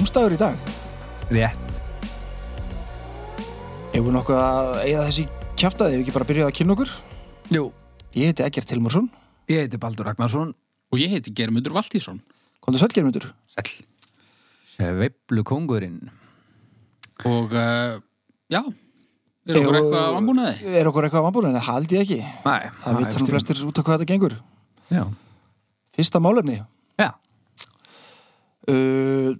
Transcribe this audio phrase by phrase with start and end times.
[0.00, 0.60] Dómstæður í dag.
[1.28, 1.72] rétt
[3.92, 5.24] Ef við nokkuð að eigða þessi
[5.60, 6.92] kjaftaði, ef við ekki bara byrjaði að kynna okkur.
[7.52, 7.64] Jú,
[8.16, 9.10] Ég heiti Egert Tilmarsson.
[9.50, 10.54] ég heiti Baldur Ragnarsson
[10.90, 12.22] Og ég heiti Germundur Valtísson.
[12.64, 13.26] Kondur Sölgermundur.
[13.52, 13.84] Sæll.
[14.72, 16.08] Sveiflu kongurinn
[17.26, 18.00] Og, uh,
[18.48, 20.72] já, er okkur eitthvað vambúnaði?
[20.80, 22.20] Er okkur eitthvað vambúin, en það held ég ekki.
[22.46, 24.38] Nei, Það veit hann flestir út af hvað þetta gengur.
[24.88, 25.04] Já,
[25.92, 26.62] Fyrsta málefni.
[26.96, 27.12] já,
[28.70, 29.34] Uh,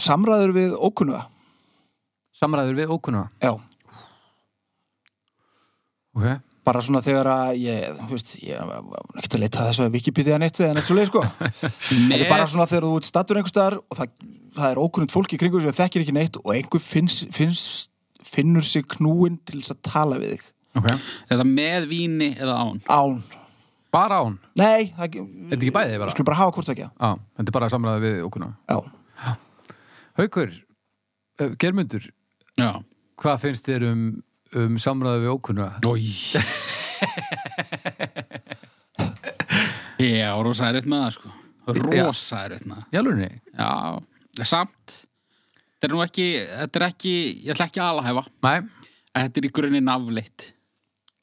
[0.00, 1.22] samræður við ókunnuga.
[2.36, 3.54] samræður við ókunna Já.
[6.16, 6.26] Ok,
[6.66, 9.92] Bara svona þegar að ég, þú veist, ég var ekki að leita að þessu að
[9.94, 11.20] Wikipedia neitt eða neitt svo leið, sko.
[11.86, 14.10] Þetta er bara svona þegar þú ert stattur einhver staðar og það,
[14.56, 17.62] það er ókunnund fólk í kringu sem þekkir ekki neitt og einhver finns, finns,
[18.26, 20.48] finnur sig knúin til þess að tala við þig.
[20.82, 20.90] ok
[21.36, 22.82] Eða með víni eða án.
[22.90, 23.22] Án.
[23.94, 26.16] Bara án, Nei, það er þetta ekki bæðið Við bara?
[26.16, 26.88] skulum bara hafa hvort ekki.
[26.90, 28.80] Já, þetta er bara samræður við ókunna Já.
[30.16, 30.52] Haukur,
[31.40, 32.06] uh, Germundur
[32.56, 32.70] Já.
[33.20, 34.04] hvað finnst þér um,
[34.56, 35.66] um samræður við ókunna?
[35.84, 36.12] Ói.
[40.00, 41.32] Já, rosa erfitt með það, sko.
[41.80, 42.88] Rosa erfitt með það.
[42.96, 43.28] Jálunni?
[43.56, 43.70] Já,
[44.48, 44.96] samt.
[45.76, 46.26] Þetta er nú ekki,
[46.62, 47.14] þetta er ekki,
[47.46, 48.24] ég ætla ekki að alhæfa.
[48.46, 48.56] Nei,
[49.16, 50.46] en Þetta er í grunninn afleitt.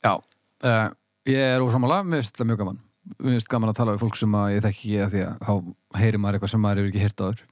[0.04, 0.90] já uh,
[1.30, 2.80] Ég er ósamála, mér finnst það mjög gaman
[3.20, 5.34] Mér finnst gaman að tala við fólk sem að ég þekki ekki að því að
[5.48, 7.44] þá heyrir maður eitthvað sem maður hefur ekki heyrt áður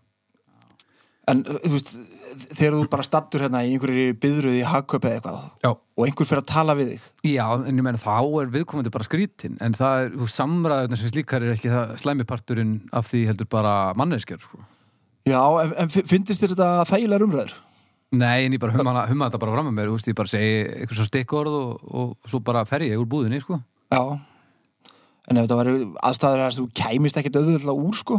[1.32, 1.92] En, uh, þú veist,
[2.58, 5.72] þegar þú bara stattur hérna í einhverju byðruð í hagköp eða eitthvað Já.
[5.72, 7.08] og einhver fyrir að tala við þig.
[7.32, 11.02] Já, en ég meina þá er viðkomandi bara skrítin en það er, þú veist, samræðurnar
[11.02, 14.62] sem slíkar er ekki það slæmiparturinn af því heldur bara manneskjar, sko
[15.30, 17.54] Já, en, en fi- fyndist þér þetta þægilegar umræður?
[18.12, 20.32] Nei, en ég bara humma, humma þetta bara fram með mér, þú veist, ég bara
[20.32, 23.60] segi eitthvað svo stikkorð og, og svo bara fer ég úr búðinni, sko
[23.94, 24.02] Já.
[25.30, 25.76] En ef þetta væri
[26.10, 28.18] aðstæður að þú kæmist ekkit auðvitað úr, sko.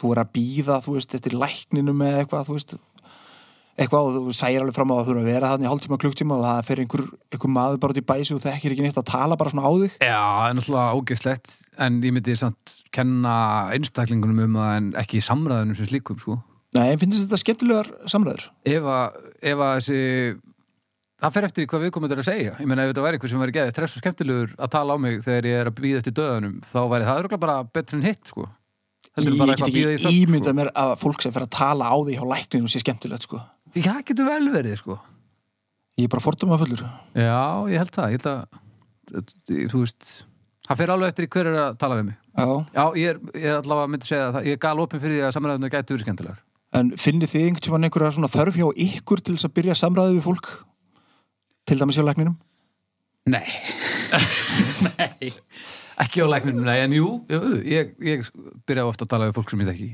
[0.00, 2.76] Þú er að býða, þú veist, eftir lækninum eða eitthvað, þú veist,
[3.74, 6.38] eitthvað og þú sæir alveg fram á að þú eru að vera þannig hálftíma, klukktíma
[6.38, 9.08] og það fer einhver, einhver maður bara út í bæsi og þekkir ekki neitt að
[9.10, 9.96] tala bara svona á þig.
[9.98, 11.54] Já, það er náttúrulega ógeðslegt
[11.86, 13.34] en ég myndi samt kenna
[13.74, 16.38] einstaklingunum um það en ekki samræðunum sem slíkum, sko
[16.74, 18.48] Nei, en finnst þetta skemmtilegar samræður?
[18.66, 20.00] ef að, ef að þessi
[21.22, 23.42] það fer eftir hvað viðkomandi er að segja ég meina ef þetta væri einhver sem
[23.44, 26.56] væri geðið og skemmtilegur að tala á mig þegar ég er að býða eftir döðunum
[26.66, 28.48] þá væri það örugglega bara betri en hitt sko
[29.14, 30.58] Ég bara get að ekki ímyndað sko.
[30.58, 33.38] mér að fólk sem fer að tala á því hjá lækninu sé skemmtilegt, sko.
[33.74, 34.98] Já, það getur vel verið sko
[35.94, 36.80] Ég er bara forduma fullur.
[37.14, 40.08] Já, ég held það, ég held að þú veist
[40.64, 42.46] það fer alveg eftir í hver er að tala við mig Já.
[42.74, 45.26] Já, ég er, ég er allavega myndi segja það ég er gal opinn fyrir því
[45.28, 46.40] að samræðuna gætu verið skemmtilegar
[46.74, 50.16] En finnir þið einhvern tímann einhverja svona þörf hjá ykkur til þess að byrja samræði
[50.16, 50.48] við fólk?
[51.70, 52.34] Til dæmis hjá lækninum?
[53.30, 53.46] Nei.
[54.88, 55.30] Nei.
[56.02, 58.24] Ekki á læknum, nei, en jú, jú ég, ég
[58.66, 59.90] byrja ofta að tala við fólk sem ég þekki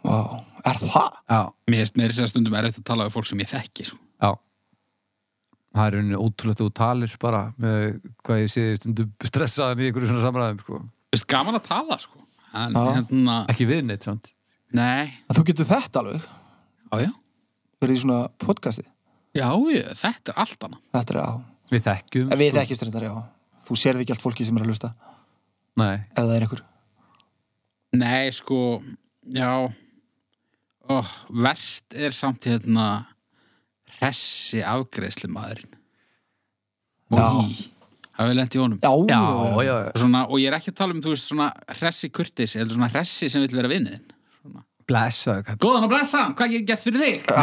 [0.00, 0.16] Vá,
[0.64, 1.16] er það?
[1.28, 3.98] Já, Mér finnst mér sér stundum erfitt að tala við fólk sem ég þekki, sko.
[4.22, 4.30] Já
[5.70, 7.82] Það er rauninni ótrúlegt að þú talir bara með
[8.26, 10.78] hvað ég sé stundum stressaðan í einhverju svona samræðum sko.
[11.14, 12.24] Veist, gaman að tala, sko.
[12.58, 12.80] En Já.
[12.96, 14.32] hérna, ekki við neitt samt
[14.74, 15.12] nei.
[15.30, 16.24] En þú getur þetta alveg?
[16.90, 17.12] Já, já.
[17.82, 18.82] Verið í svona podcasti?
[19.38, 20.82] Já, ég, þetta er allt annað.
[20.96, 21.30] Þetta er á.
[21.70, 22.58] Við þekkjum En við sko.
[22.58, 23.14] þekkjumst þetta, já.
[23.68, 24.90] Þú sérði ekki allt fólki sem er að hlusta,
[25.78, 26.62] Nei, ef það er einhver.
[28.00, 28.58] Nei, sko,
[29.34, 29.50] já.
[30.90, 30.96] Ó,
[31.46, 32.86] verst er samt hérna
[33.98, 35.76] hressi afgreðslu maðurinn.
[37.10, 37.28] Já.
[38.20, 38.80] Það vil lendi í honum.
[38.82, 39.20] Já, já,
[39.64, 39.92] já, já.
[40.02, 42.90] Svona, og ég er ekki að tala um, þú veist, svona hressi kurtis, eða svona
[42.92, 44.02] hressi sem vil vera vinniðin.
[44.90, 47.18] Blessaðu kall Góðan og blessa, hvað ég gett fyrir þig?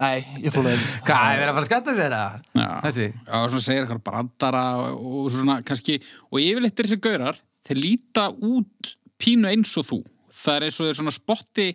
[0.00, 1.00] Nei, ég þólaði ekki.
[1.06, 2.32] Hvað, er verið að fara að skatta sér það?
[2.60, 3.06] Já, Þessi?
[3.18, 5.94] já, svona segir eitthvað brandara og, og svona kannski,
[6.30, 7.36] og yfirleitt er þessi gaurar,
[7.68, 9.98] þeir líta út pínu eins og þú.
[10.40, 11.68] Það er eins og þeir svona spotti,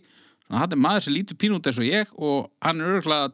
[0.48, 3.28] svona, hann er maður sem lítur pínu út eins og ég og hann er örgulega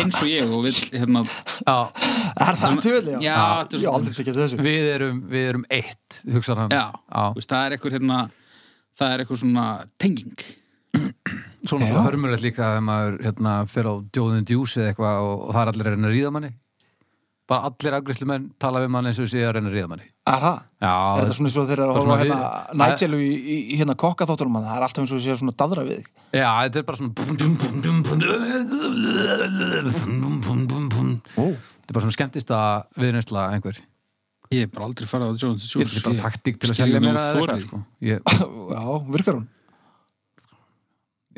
[0.00, 1.20] eins og ég og vil, hérna,
[1.66, 1.78] Já,
[2.40, 3.16] Er það vilja?
[3.24, 3.32] já, Ég
[3.74, 4.56] er hef aldrei tekið þessu.
[4.62, 7.24] við erum, við erum eitt, hugsar hann já, Já.
[7.42, 8.18] það er eitthvað, hérna,
[9.00, 9.66] það er eitthvað svona
[10.00, 10.34] tenging.
[11.68, 15.54] Svona það hörmulegt líka þegar maður hérna, fer á djóðin djús eða eitthvað og, og
[15.54, 16.50] það er allir að reyna að ríða manni.
[17.50, 20.06] Bara allir afgriðslu menn tala við mann eins og sé að reyna að ríða manni.
[20.30, 20.58] Er það?
[20.84, 22.38] Já, Er þetta svona eins og þeir eru að svona hérna
[22.80, 26.00] Nigelu í, í, í hérna kokkaþáttunum það er alltaf eins og sé svona dadra við.
[26.30, 27.12] Já, þetta er bara svona
[30.70, 33.82] Þetta er bara svona skemmtist að viðnæsla einhver
[34.50, 35.98] Ég hef bara aldrei farið á Jones Þetta Juice.
[36.00, 37.80] er bara taktík til að selja ekki mér eða eitthvað sko.
[38.02, 38.22] ég,
[38.74, 38.82] Já,
[39.14, 39.46] virkar hún?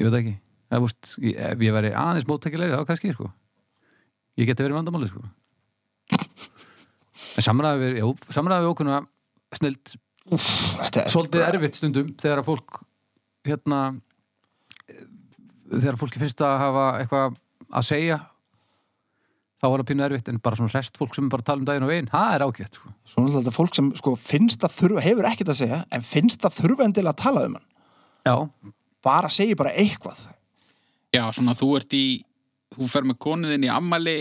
[0.01, 0.35] ég veit ekki
[0.81, 3.29] úst, ég, Ef ég væri aðeins móttækilegri þá kannski sko.
[4.41, 5.21] Ég geti verið vandamáli sko.
[7.37, 9.03] En samræði við, samræði við okkurna
[9.53, 12.81] þetta er svolítið erfitt stundum þegar að fólk
[13.45, 13.79] hérna
[15.73, 17.37] þegar fólki finnst að hafa eitthvað
[17.73, 18.19] að segja
[19.63, 21.85] þá er það pínu erfitt en bara svona rest fólk sem bara tala um daginn
[21.87, 22.93] og veginn, það er ágætt sko.
[23.07, 26.47] Svo náttúrulega þetta fólk sem sko, finnst að þurfa, hefur ekkert að segja en finnst
[26.49, 27.69] að þurfa endilega að tala um hann
[28.27, 28.35] Já,
[29.07, 30.25] bara segja bara eitthvað
[31.15, 32.05] Já, svona þú ert í
[32.73, 34.17] þú fer með konuðin í ammali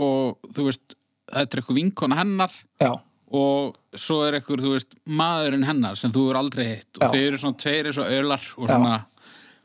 [0.00, 0.98] og þú veist,
[1.30, 2.90] þetta er eitthvað vinkona hennar Já,
[3.30, 7.12] og svo er eitthvað, þú veist, maðurinn hennar sem þú er aldrei hitt og Já.
[7.14, 8.74] þeir eru svona tveir eins og ölar og Já.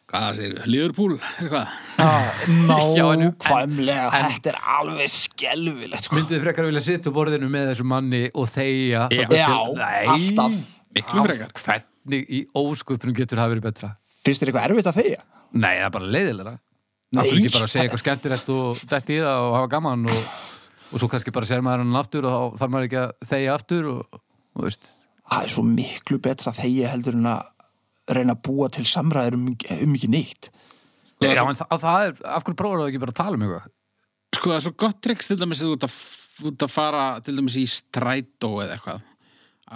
[0.09, 1.67] Hvað það segir, Liverpool, eitthvað
[2.69, 6.17] nákvæmlega þetta er alveg skelfilegt sko.
[6.19, 9.25] myndið frekar vilja sitja á borðinu með þessu manni og þegja Já.
[9.33, 9.49] Já,
[9.79, 10.05] Nei.
[10.15, 10.59] alltaf.
[10.95, 11.49] Miklu frekar.
[11.59, 13.89] Hvernig í ósköpunum getur það verið betra?
[14.25, 15.23] Finnst þér eitthvað erfitt að þegja?
[15.55, 16.53] Nei, það er bara leiðilega.
[17.15, 20.05] Það er ekki bara að segja eitthvað skemmtilegt og detti í það og hafa gaman
[20.11, 20.21] og,
[20.91, 23.57] og svo kannski bara sér maður hann aftur og þá þarf maður ekki að þegja
[23.59, 24.21] aftur og,
[24.55, 24.93] og veist
[25.25, 27.45] Það er svo miklu betra að þegja heldur en að
[28.13, 29.47] reyna að búa til samræður um,
[29.81, 30.51] um ekki neitt.
[31.15, 33.45] Sko, Já, en það, það er, af hverju prófur það ekki bara að tala um
[33.47, 33.71] eitthvað?
[34.35, 35.93] sko það er svo gott triks til dæmis að þú ert að,
[36.35, 39.05] þú ert að fara til dæmis í strætó eða eitthvað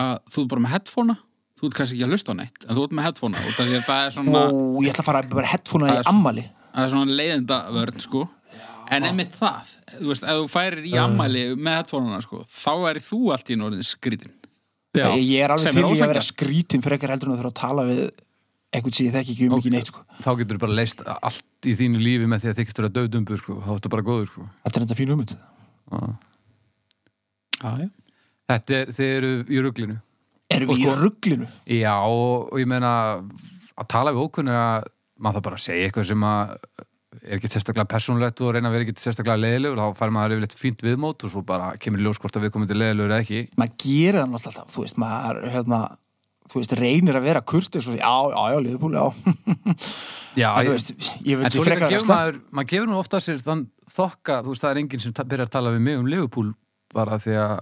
[0.04, 1.16] að þú ert bara með headphonea
[1.60, 3.70] þú ert kannski ekki að hlusta á neitt en þú ert með headphonea út af
[3.70, 6.44] því að það er svona, Ó, ég ætla að fara bara headphonea í er- ammali
[6.76, 8.26] það er svona leiðenda vörn sko
[8.90, 13.02] en einmitt það, þú veist, ef þú færir í ammæli með headphonea sko þá er
[13.08, 14.36] þú allt í norðin skrítin
[15.00, 17.42] Já, Ég, er sem alveg til í að vera skrítin fyrir ekkert heldur en að
[17.44, 18.02] þurfa að tala við
[18.70, 20.04] eitthvað sem ég þekki ekki um ekki neitt sko.
[20.22, 23.42] þá getur þú bara leist allt í þínu lífi með því að þykist vera döðdumbur
[23.42, 23.58] sko.
[23.66, 24.46] þá ertu bara góður sko.
[24.66, 25.14] Þetta er þetta fín
[27.60, 27.90] já
[28.50, 29.98] Þetta er, þið eru í ruglinu
[30.50, 31.48] Erum Og við í sko- rugglinu?
[31.70, 32.92] Já, og, og ég meina
[33.78, 34.88] að tala við að
[35.20, 36.54] maður það bara að segja eitthvað sem að
[37.24, 40.56] er ekki sérstaklega persónulegt og reyna að vera ekki sérstaklega leiðilegur, þá fær maður yfirleitt
[40.60, 43.24] fínt viðmót og svo bara kemur í ljós hvort að við komum til leiðilegur eða
[43.26, 43.42] ekki.
[43.60, 45.80] Maður gerir það náttúrulega alltaf, þú veist, maður hérna,
[46.50, 49.06] þú veist, reynir að vera kurtis og já, já, já, liðbúl, já
[50.38, 50.92] Já, En ég- veist,
[51.26, 53.40] ég En veit svo ég líka frekar gefur að maður, maður gefur nú ofta sér
[53.44, 56.52] þann þokka, þú veist, það er enginn sem byrjar að tala við mig um Liverpool
[56.94, 57.56] bara því að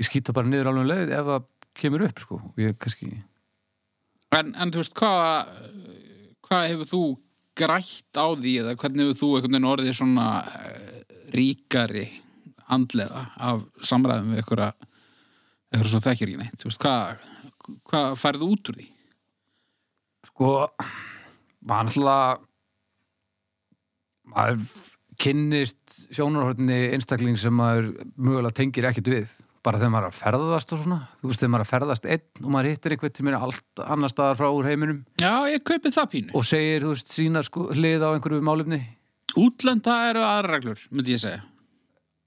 [0.00, 1.44] ég skýta bara niður alveg um leið ef það
[1.82, 2.38] kemur upp, sko.
[2.46, 3.10] Og Ég kannski,
[4.32, 5.50] En, en þú veist, hvað
[6.46, 7.02] hvað hefur þú
[7.58, 10.28] grætt á því eða hvernig hefur þú einhvern veginn orðið svona
[10.62, 11.02] eh,
[11.34, 12.06] ríkari
[12.72, 14.88] andlega af samræðum við ykkur að
[15.72, 17.28] ykkur svo þekkir ekki neitt, veist, hvað
[17.88, 18.88] hvað færðu út úr því?
[20.26, 20.48] sko,
[21.66, 22.48] maður alltaf
[24.32, 24.66] maður
[25.22, 30.72] kynnist sjónarhortinni einstakling sem maður mögulega tengir ekkert við bara þegar maður er að ferðast
[30.74, 33.30] og svona þú veist, þegar maður er að ferðast einn og maður hittir einhvern sem
[33.30, 36.34] er allt annar staðar frá úr heiminum Já, ég kaupið það pínu.
[36.34, 38.80] og segir, þú veist, sína sko, hlið á einhverju málefni
[39.38, 41.40] Útlenda eru aðra reglur, myndi ég segja.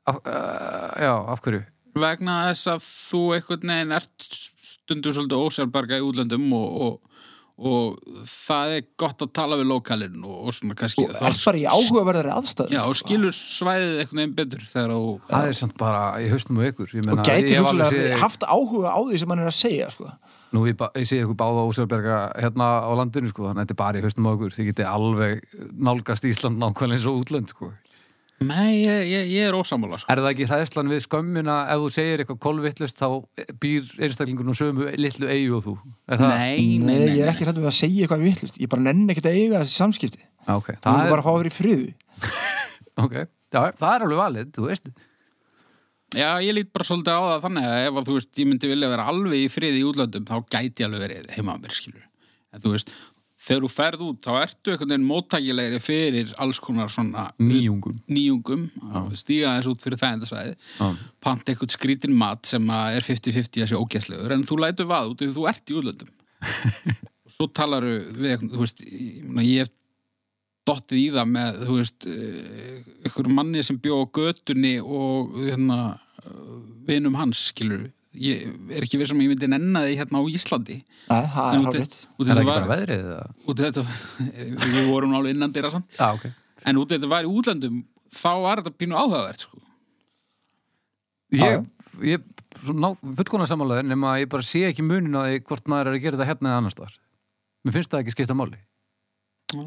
[0.09, 1.63] af, uh, já, af hverju
[1.95, 4.25] Vegna þess að þú einhvern veginn ert
[4.65, 7.21] stundum svolítið ósjálfbarga í útlöndum og, og,
[7.55, 11.59] og það er gott að tala við lokalinn og, og svona kannski og er bara
[11.61, 16.27] í áhugaverðari aðstæður Já, og skilur svæðið einhvern veginn betur það er samt bara í
[16.33, 19.31] haustum og ykkur og gæti ég hef alveg hugsalega séð- haft áhuga á því sem
[19.31, 20.11] hann er að segja sko.
[20.55, 23.81] Nú ég, ég sé ykkur báða ósjálfberga hérna á landinu sko, þannig að þetta er
[23.81, 25.41] bara í haustum á okkur þið geti alveg
[25.79, 27.71] nálgast Ísland nákvæmlega eins og útlönd sko.
[28.43, 30.09] Nei, ég, ég, ég er ósammála sko.
[30.11, 33.07] Er það ekki hræðslan við skömmina ef þú segir eitthvað kolvittlust þá
[33.63, 35.75] býr einstaklingur nú sömu litlu eigu og þú?
[36.11, 36.33] Er það?
[36.33, 37.31] Nei, nei, Nei, nei, ég er nei.
[37.31, 40.23] ekki hrættu við að segja eitthvað vittlust ég bara nenni ekkert að eiga þessi samskipti
[40.45, 41.87] Ah, Ok, það það er bara að fá að vera í friði
[43.05, 43.25] okay.
[43.55, 44.91] Já, það er alveg valið, þú veist.
[46.15, 48.69] Já, ég lít bara svolítið á það þannig að ef að þú veist, ég myndi
[48.71, 51.73] vilja vera alveg í friði í útlöndum þá gæti ég alveg verið heima á mér,
[51.75, 52.03] skilur
[52.55, 52.91] en þú veist,
[53.45, 57.99] þegar þú ferð út þá ertu einhvern veginn móttækilegri fyrir alls konar svona Nýjungum.
[58.09, 58.63] nýjungum.
[59.17, 60.87] Stíga þess út fyrir þægendasvæði Já.
[61.21, 65.25] panta eitthvað skrítin mat sem er 50-50 að sé ógæslegur en þú lætur vað út
[65.25, 66.13] ef þú ert í útlöndum.
[67.25, 69.71] Og svo talaru við veist, ég, hef
[70.65, 72.05] dottið í það með, veist
[73.09, 75.79] ykkur manni sem bjó á götunni og hérna
[76.85, 77.87] vinum hans, skilur
[78.21, 78.45] ég
[78.77, 81.97] er ekki við sem ég myndi nenna því hérna á Íslandi Nei, það er hálfitt
[82.15, 83.03] út Er það þetta ekki bara veðrið?
[83.11, 83.27] eða?
[83.51, 83.85] út þetta
[84.75, 86.25] við vorum nálega innan dyra samt Já, ok.
[86.71, 87.81] en út þetta var í útlöndum
[88.15, 89.59] þá var þetta pínu áhugavert sko.
[91.35, 91.65] Ég,
[92.05, 92.23] ég
[92.63, 96.03] fullkona samanlega nema að ég bara sé ekki munin á því hvort maður er að
[96.05, 96.93] gera þetta hérna eða annars þar.
[97.65, 98.61] Mér finnst það ekki skipta máli.
[99.55, 99.65] Já.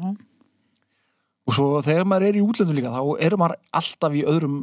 [1.49, 4.57] og svo þegar maður er í útlöndum líka þá er maður alltaf í öðrum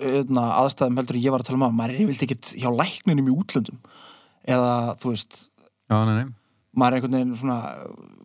[0.00, 3.28] öðna, aðstæðum heldur ég var að tala um að maður er yfirleitt ekkert hjá lækninum
[3.30, 3.82] í útlöndum
[4.44, 5.40] eða þú veist
[5.90, 6.32] Já, nei, nei.
[6.74, 7.58] maður er einhvern veginn svona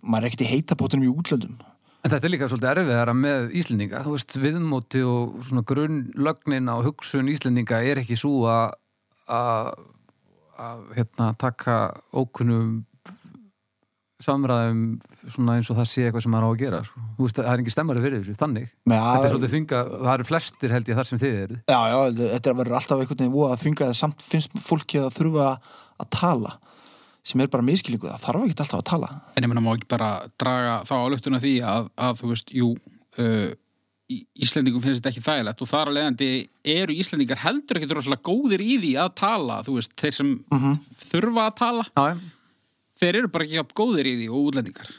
[0.02, 1.60] maður er ekkert í heitabótunum í útlöndum
[2.00, 4.00] En þetta er líka svolítið erfiðara með Íslendinga.
[4.06, 8.78] Þú veist, viðmóti og svona grunnlögnin á hugsun Íslendinga er ekki svo að
[10.60, 11.76] að hérna taka
[12.16, 12.86] ókunnum
[14.24, 14.84] samræðum
[15.28, 17.04] svona eins og það sé eitthvað sem maður á að gera sko.
[17.18, 18.72] Þú veist, það er ekki stemmari fyrir þessu, þannig.
[18.90, 21.80] Með Þetta er svolítið þvinga, það eru flestir held ég þar sem þið eru já,
[21.92, 25.48] já, þetta verður alltaf einhvern veginn að þvinga það samt finnst fólki að þurfa
[26.00, 26.56] að tala
[27.30, 29.10] sem er bara miskilningu, það þarf ekki alltaf að tala.
[29.36, 32.70] En ég meina má ekki bara draga þá álöftuna því að, að þú veist, jú
[33.20, 33.50] uh,
[34.10, 36.30] Íslendingum finnst þetta ekki þægilegt og þar að leiðandi
[36.74, 40.32] eru Íslendingar heldur ekki rosalega góðir í því að tala þú veist, þeir sem
[41.12, 42.16] þurfa að tala Já, já.
[43.04, 44.90] þeir eru bara ekki jafn góðir í því og útlendingar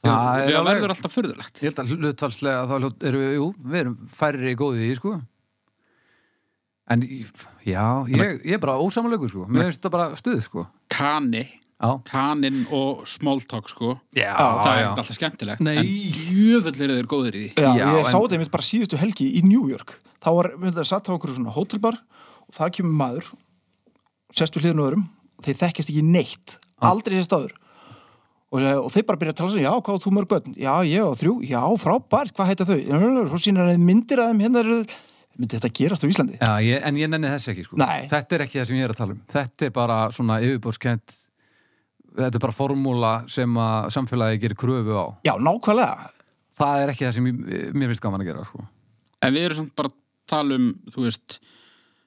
[0.00, 3.32] Það það er alveg- verður alltaf furðulegt Ég held að hlutfalslega þá hlut- eru við,
[3.36, 5.12] jú, við erum færri góðið í því, sko.
[6.90, 7.02] En,
[7.68, 9.44] já, ég, ég er bara ósamalögur, sko.
[9.46, 10.64] Mér finnst það bara stuð, sko.
[10.90, 11.44] Kani,
[11.80, 11.92] Já.
[12.04, 15.76] kanin og small talk sko Já, það er ekki alltaf skemmtilegt Nei.
[15.80, 18.66] en jöfull eru þeir góðir í því Já, Já, ég en- sá þetta einmitt bara
[18.68, 22.52] síðustu helgi í New York þá var, við höfum satt á okkur svona hótelbar og
[22.52, 23.30] þar kemur maður
[24.36, 25.06] sestu hliðin á öðrum
[25.38, 27.56] og þeir þekkjast ekki neitt aldrei sést áður
[28.50, 31.04] og, og þeir bara byrja að tala sér, já, hvað þú mörg börn já, ég
[31.06, 32.80] og þrjú, já, frábært, hvað heita þau
[33.30, 34.78] svo sýnir hann myndir að þeim hérna eru
[35.40, 37.78] myndi þetta gerast á Íslandi Já, ég, en ég nenni þess ekki, sko.
[37.80, 38.08] Nei.
[38.10, 39.20] Þetta er ekki það sem ég er að tala um.
[39.32, 41.14] Þetta er bara svona yfirbórskent,
[42.18, 45.06] þetta er bara formúla sem að samfélagi gerir kröfu á.
[45.24, 46.10] já, nákvæmlega
[46.60, 47.38] Það er ekki það sem ég,
[47.72, 48.66] mér finnst gaman að gera, sko.
[49.24, 49.96] en við erum samt bara að
[50.28, 51.38] tala um þú veist,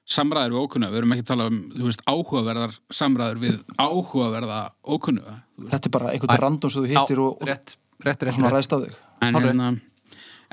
[0.04, 4.60] samræður við ókunna við erum ekki að tala um, þú veist, áhugaverðar samræður við áhugaverða
[4.84, 8.52] ókunna þetta er bara einhvern random sem þú hittir og, og rétt, rétt, rétt, svona
[8.52, 8.58] rétt.
[8.58, 9.74] ræðst á þig en hérna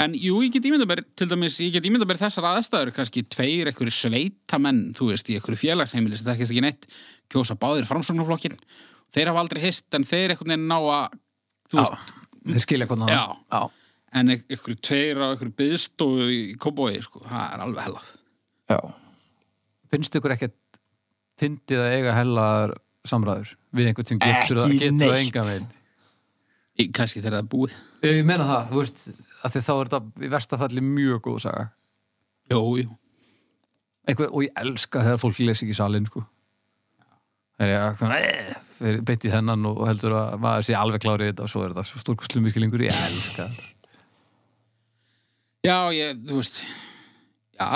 [0.01, 3.21] En jú, ég get ímynda mér, til dæmis, ég get ímynda mér þessar aðstæður, kannski
[3.29, 6.87] tveir einhverju sveitamenn, þú veist, í einhverju félagsheimili sem þekkist ekki neitt,
[7.29, 8.55] kjósa báðir framsóknarflokkin,
[9.13, 11.19] þeir hafa aldrei hist, en þeir veginn ná að,
[11.69, 13.21] þú veist, Þeir skilja Já.
[13.53, 13.61] Já.
[14.17, 18.01] en einhverju tveir á einhverju byðstofu í kóbói, sko, það er alveg hella.
[18.71, 18.79] já,
[19.91, 20.57] Finnst ykkur ekkert
[21.41, 22.73] fyndið að eiga hellaðar
[23.09, 25.19] samræður við einhvern sem getur, Ekki getur það neitt.
[25.25, 25.69] enga veginn?
[26.79, 27.77] Í, kannski þegar það er búið.
[28.07, 29.01] Ég meina það, þú veist,
[29.41, 31.65] að því þá er þetta í versta falli mjög góð saga.
[32.51, 32.93] Jú, jú.
[34.07, 36.23] Einhver, og ég elska þegar fólk lesi ekki salin, sko.
[37.61, 38.55] Það er ég
[38.89, 41.75] að, beitt í þennan og heldur að maður sé alveg klárið þetta og svo er
[41.75, 43.67] þetta stórkustlum miskilingur, ég elska þetta.
[45.67, 46.63] Já, ég, þú veist,
[47.59, 47.67] já,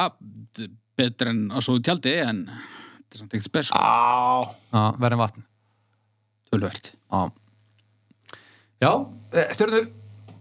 [0.98, 5.22] betur en á svo tjaldi, en þetta er samt ekkert spes, sko, á, Já, verðin
[5.24, 5.44] vatn.
[6.52, 6.92] tölvöld.
[8.82, 8.92] Já.
[9.36, 9.88] Eh, stjörnur,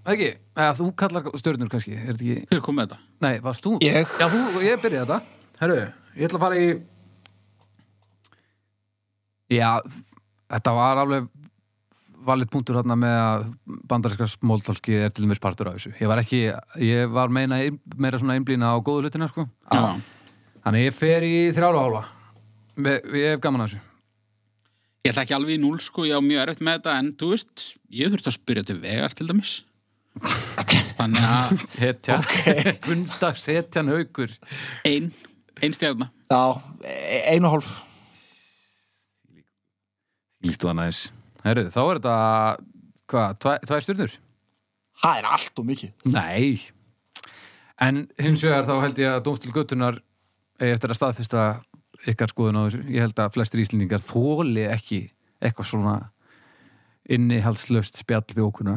[0.06, 2.98] ekki, eða þú kallar stjörnur kannski, er þetta ekki, Hver kom með þetta?
[3.24, 3.76] nei, varst þú?
[3.82, 4.10] Ég.
[4.20, 5.20] Já, þú, ég byrjaði þetta.
[5.60, 5.78] Herru,
[6.18, 6.68] ég ætla að fara í,
[9.54, 9.70] já,
[10.54, 11.28] þetta var alveg
[12.24, 13.42] valið punktur hérna með að
[13.90, 15.92] bandarinska smóltólki er til dæmis partur af þessu.
[16.00, 16.38] Ég var ekki,
[16.80, 17.58] ég var meina,
[18.00, 19.44] meira svona einblýna á góðu hlutina, sko.
[19.74, 19.82] Já.
[20.64, 22.04] Þannig ég fer í þrjára og hálfa.
[23.14, 23.82] Ég hef gaman að þessu.
[25.04, 27.26] Ég ætla ekki alveg í núl, sko, ég á mjög erfitt með þetta, en þú
[27.34, 29.52] veist, ég þurfti að spyrja til vegar til dæmis.
[31.00, 32.74] Þannig að Hetja, okay.
[32.86, 34.32] bundags hetjan haukur.
[34.88, 35.10] ein,
[35.60, 36.08] ein stjárna.
[36.30, 36.40] já,
[36.86, 37.72] e- ein og hálf
[40.44, 41.08] Líkt og annars.
[41.44, 42.16] Herru, þá er þetta,
[43.10, 44.16] hvað, tvæ, tvær stjörnur?
[45.02, 46.62] það er allt og mikið Nei.
[47.82, 50.13] En hins vegar þá held ég að Dómstil Götunar eigi
[50.60, 51.44] eftir að staðfesta
[52.10, 52.82] ykkar skoðun á þessu.
[52.92, 55.00] Ég held að flestir íslendingar þóli ekki
[55.44, 55.94] eitthvað svona
[57.10, 58.76] innihaldslaust spjall við okkurna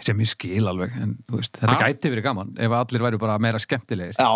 [0.00, 1.88] sem ég skil alveg en þú veist, þetta Ha?
[1.90, 4.30] gæti verið gaman ef allir væru bara meira skemmtilegir já,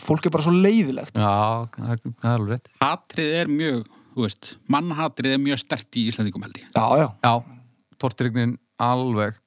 [0.00, 3.84] fólk er bara svo leiðilegt Já, það er alveg rétt Hatrið er mjög,
[4.16, 6.66] þú veist, mannhatrið er mjög stert í Íslandingum held ég.
[6.74, 7.34] já, já, Já,
[8.02, 9.38] tortrygnin alveg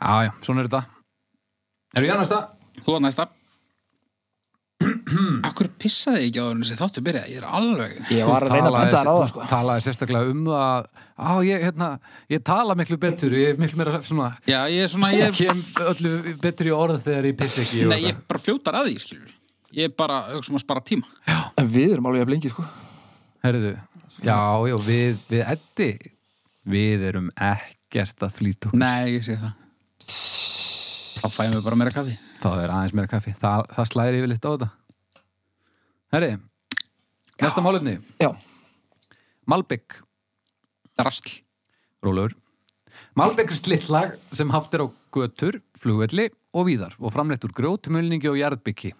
[0.00, 0.84] Já, já, svona er þetta
[1.94, 2.40] Erum við að næsta?
[2.80, 3.28] Þú var næsta.
[5.44, 7.32] Akkur pissaði ekki á þessu þessi þáttu byrjaði?
[7.34, 7.96] Ég er alveg...
[8.14, 9.46] ég var að reyna að benda það sko.
[9.50, 11.88] Talaði sérstaklega um það Á, ég, hérna,
[12.32, 15.36] ég tala miklu betur Ég er miklu meira svona Já, ég er svona, ég Ég
[15.44, 18.88] kem öllu betur í orð þegar ég piss ekki og Nei, ég bara fljótar að
[18.88, 19.34] því, skilur.
[19.76, 21.06] Ég er bara, hugsa um að spara tíma.
[21.60, 22.64] en við erum alveg að blengi sko.
[23.44, 23.72] Herðu,
[24.24, 24.38] já,
[24.70, 25.90] já, við, við Eddi
[26.74, 29.52] Við erum ekkert að flýta okkur Nei, ég sé það.
[31.20, 32.16] Þá fæðum við bara meira kaffi.
[32.40, 34.70] Það er aðeins meira kaffi Það, það slæri yfir litt á þetta
[36.14, 36.36] Herri,
[37.42, 38.28] næsta málefni já,
[39.50, 39.96] Malbygg,
[40.94, 41.40] Rastl.
[42.06, 42.36] rólur
[43.18, 48.30] Malbygg er slittlag sem haft er á götur, flugvelli og víðar og framleitt úr grjótmulningi
[48.30, 48.92] og jarðbyggi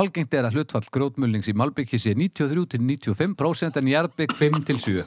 [0.00, 5.04] Algengt er að hlutfall grjótmulnings í Malbyggi sé 93-95% en jarðbygg 5-7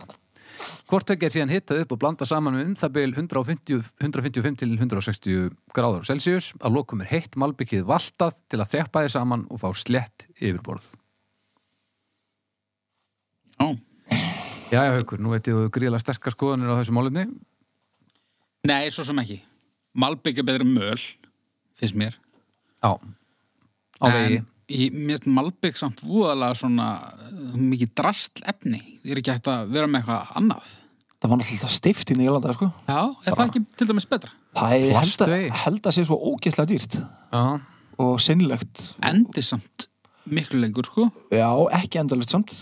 [0.88, 4.62] Hvort ekki er síðan hittað upp og blanda saman með um það byl 150, 155
[4.62, 6.54] til 160 gráður Celsius.
[6.62, 10.88] Að lokum er heitt malbyggið valtað til að þjappa þið saman og fá slett yfirborð.
[13.58, 13.68] Já.
[14.68, 17.28] Já, já, haukur, nú veit ég þú gríðlega sterkar skoðanir á þessu málefni
[18.68, 19.40] Nei, svo sem ekki
[19.98, 21.00] Malbygg er betur möl
[21.80, 22.18] finnst mér
[22.84, 24.42] Já, á vegi
[24.92, 29.72] mér finnst Malbygg samt voðalega svona uh, mikið drastl efni Ég er ekki hægt að
[29.72, 30.76] vera með eitthvað annað
[31.18, 32.68] Það var náttúrulega stift í Írlanda, sko.
[32.86, 34.36] Já, er það ekki til dæmis betra?
[34.54, 35.32] Það er held að,
[35.64, 37.42] held að sé svo ógeðslega dýrt Já,
[38.04, 38.84] og sinnlegt.
[39.08, 39.88] Endi samt
[40.30, 41.50] miklu lengur, sko Já,
[41.80, 42.54] ekki endalegt samt.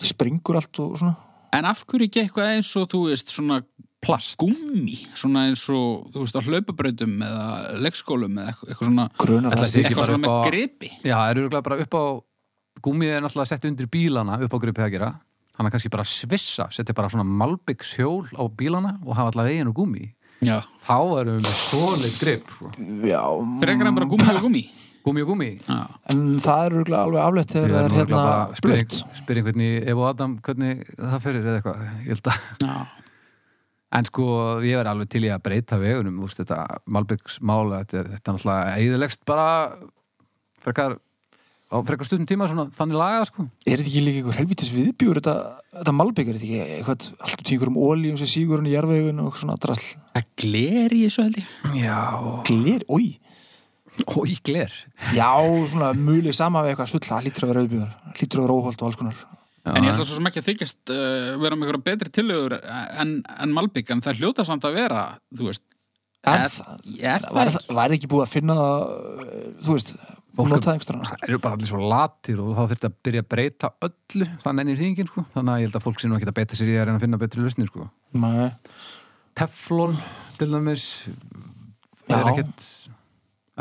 [0.00, 1.14] Það springur allt og svona.
[1.52, 3.58] En af hverju ekki eitthvað eins og, þú veist, svona
[4.02, 4.38] plast.
[4.40, 9.52] gummi Svona eins og, þú veist, á hlaupabrautum eða leikskólum eða eitthvað, eitthvað svona Grunar
[9.58, 10.90] Eitthvað bara svona upp með á- gripi.
[11.04, 12.04] Já, það eru bara upp á
[12.82, 15.10] Gúmið er náttúrulega sett undir bílana upp á gripið að gera.
[15.52, 19.52] Þannig að kannski bara svissa Setti bara svona Malbygg sjól á bílana Og hafa allavega
[19.52, 20.06] veginn og gúmi
[20.42, 20.56] Já.
[20.82, 22.70] Þá erum við með svoleitt grip sko.
[23.06, 23.20] Já,
[23.62, 24.62] Frekar en bara gummi og gummi
[25.02, 25.50] Gúmi og gúmi.
[25.66, 25.78] Já,
[26.12, 28.98] en það er örugglega alveg afleitt þegar það er hérna að blött.
[29.34, 32.76] einhvern í Ef og Adam hvernig það fyrir eða eitthvað Ég held að já.
[33.92, 34.26] En sko,
[34.64, 38.36] ég verði alveg til í að breyta vegunum úst, þetta Malbyggsmála þetta er þetta er
[38.38, 39.48] náttúrulega eðilegst bara
[40.62, 40.94] frekar
[41.72, 43.44] á frekar stundum tíma svona þannig lagað sko.
[43.66, 45.36] Er þetta ekki líka einhver helvítis viðbjúr þetta,
[45.80, 48.74] þetta malbygg, er þetta ekki eitthvað allt út í einhverjum ólíum sem sígur hann í
[48.76, 51.52] jarðvegun og svona drasl Það gler í þessu held ég.
[51.80, 52.00] Já,
[52.48, 53.06] Glir, oi
[54.06, 54.72] og í gler.
[55.16, 55.28] Já,
[55.68, 59.00] svona mulið sama við eitthvað sull að vera auðbjúr, hlýtur að vera óholt og alls
[59.00, 59.20] konar.
[59.62, 63.12] En ég ætla svo sem ekki að þykjast uh, vera með einhverja betri tillögur en,
[63.22, 65.02] en Malbygg en það hljóta samt að vera
[65.38, 65.62] þú veist
[66.26, 67.94] Er er, það- er Var það ekki?
[68.00, 69.92] ekki búið að finna það uh, þú veist,
[70.34, 71.12] Fólk- notað einhverstað annars?
[71.14, 74.62] Það eru bara allir svo latir og þá þurfti að byrja að breyta öllu þannig
[74.64, 75.24] enn í hringin sko.
[75.36, 76.98] Þannig að ég held að fólk sé nú ekki að beita sér í að reyna
[76.98, 77.86] að finna betri lausnir sko.
[78.18, 78.50] Nei,
[79.38, 79.94] Teflon
[80.38, 80.86] til dæmis
[82.08, 82.32] það er Já.
[82.34, 82.66] ekkert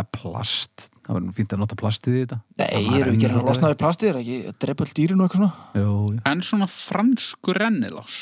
[0.01, 2.39] að plast, það verður nú fínt að nota plastið í þetta.
[2.61, 5.29] Nei Það erum við ekki að losna við plastið, er ekki drepa öll dýrin og
[5.29, 5.81] eitthvað svona?
[5.81, 6.19] Jú, jú.
[6.31, 8.19] En svona fransku rennilás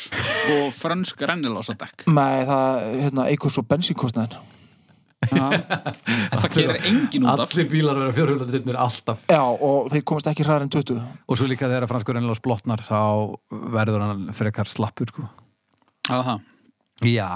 [0.56, 2.08] og fransk rennilásadekk.
[2.12, 4.39] Nei, það, hérna, eikur svo bensínkostnaðin
[5.20, 7.52] Það gerir engin út af.
[7.52, 9.26] Allir bílar verða fjórhjóladrifnir alltaf.
[9.28, 12.84] Já, og þeir komast ekki hraðar en 20 og svo líka þegar franskur ennilás blotnar
[12.86, 13.36] þá
[13.76, 15.28] verður hann frekar slappur sko.
[16.08, 16.46] Já, það.
[17.10, 17.28] Já,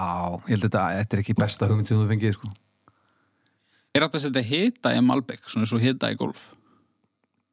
[0.47, 2.53] ég held þetta, þetta er ekki besta hugmynd sem þú fengið sko.
[3.93, 6.49] Er þetta að setja hita í Malbygg svona svo hita í golf?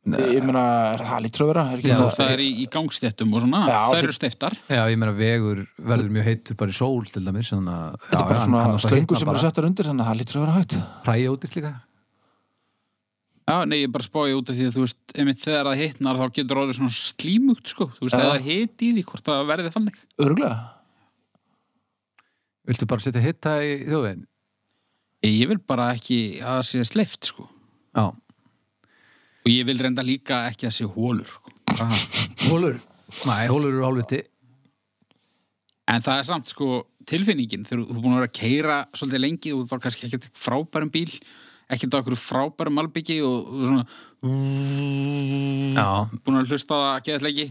[0.09, 0.63] Ég meina,
[0.95, 3.59] er það lítur að vera er ekki Já, það, er í, í gangstéttum og svona
[3.69, 7.51] það eru steiftar Já, ég meina vegur verður mjög heitur bara í sól til dæmis
[7.53, 7.67] að
[8.07, 10.57] Þetta er bara svona hitnar sem eru settar undir þannig að það lítur að vera
[10.57, 11.75] hægt Hræja útir líka.
[13.51, 16.19] Já, nei, ég bara spáði út af því að þú veist einmitt þegar það hitnar
[16.21, 19.49] þá getur orðið svona slímugt sko, þú veist, það er hit í því hvort það
[19.51, 20.03] verði þannig.
[20.23, 20.59] Örgulega
[22.71, 24.27] Viltu bara setja hitta í þjóðvegin?
[25.27, 27.47] Ég vil bara ekki að það sé sleift sko.
[27.97, 28.07] Já.
[29.41, 31.53] Og ég vil reynda líka ekki að sé hólur sko.
[31.77, 31.99] Aha.
[32.49, 32.81] Hólur?
[33.29, 34.23] Nei, hólur eru hálfviti.
[35.91, 37.67] En það er samt sko tilfinningin.
[37.69, 40.93] Þegar þú er búin að vera að keira svolítið lengi og þá kannski ekki frábærum
[40.95, 41.09] bíl
[41.71, 43.85] ekkert okkur frábærum malbyggi og, og svona
[45.79, 45.91] Já.
[46.25, 47.47] búin að hlusta á það að geða lengi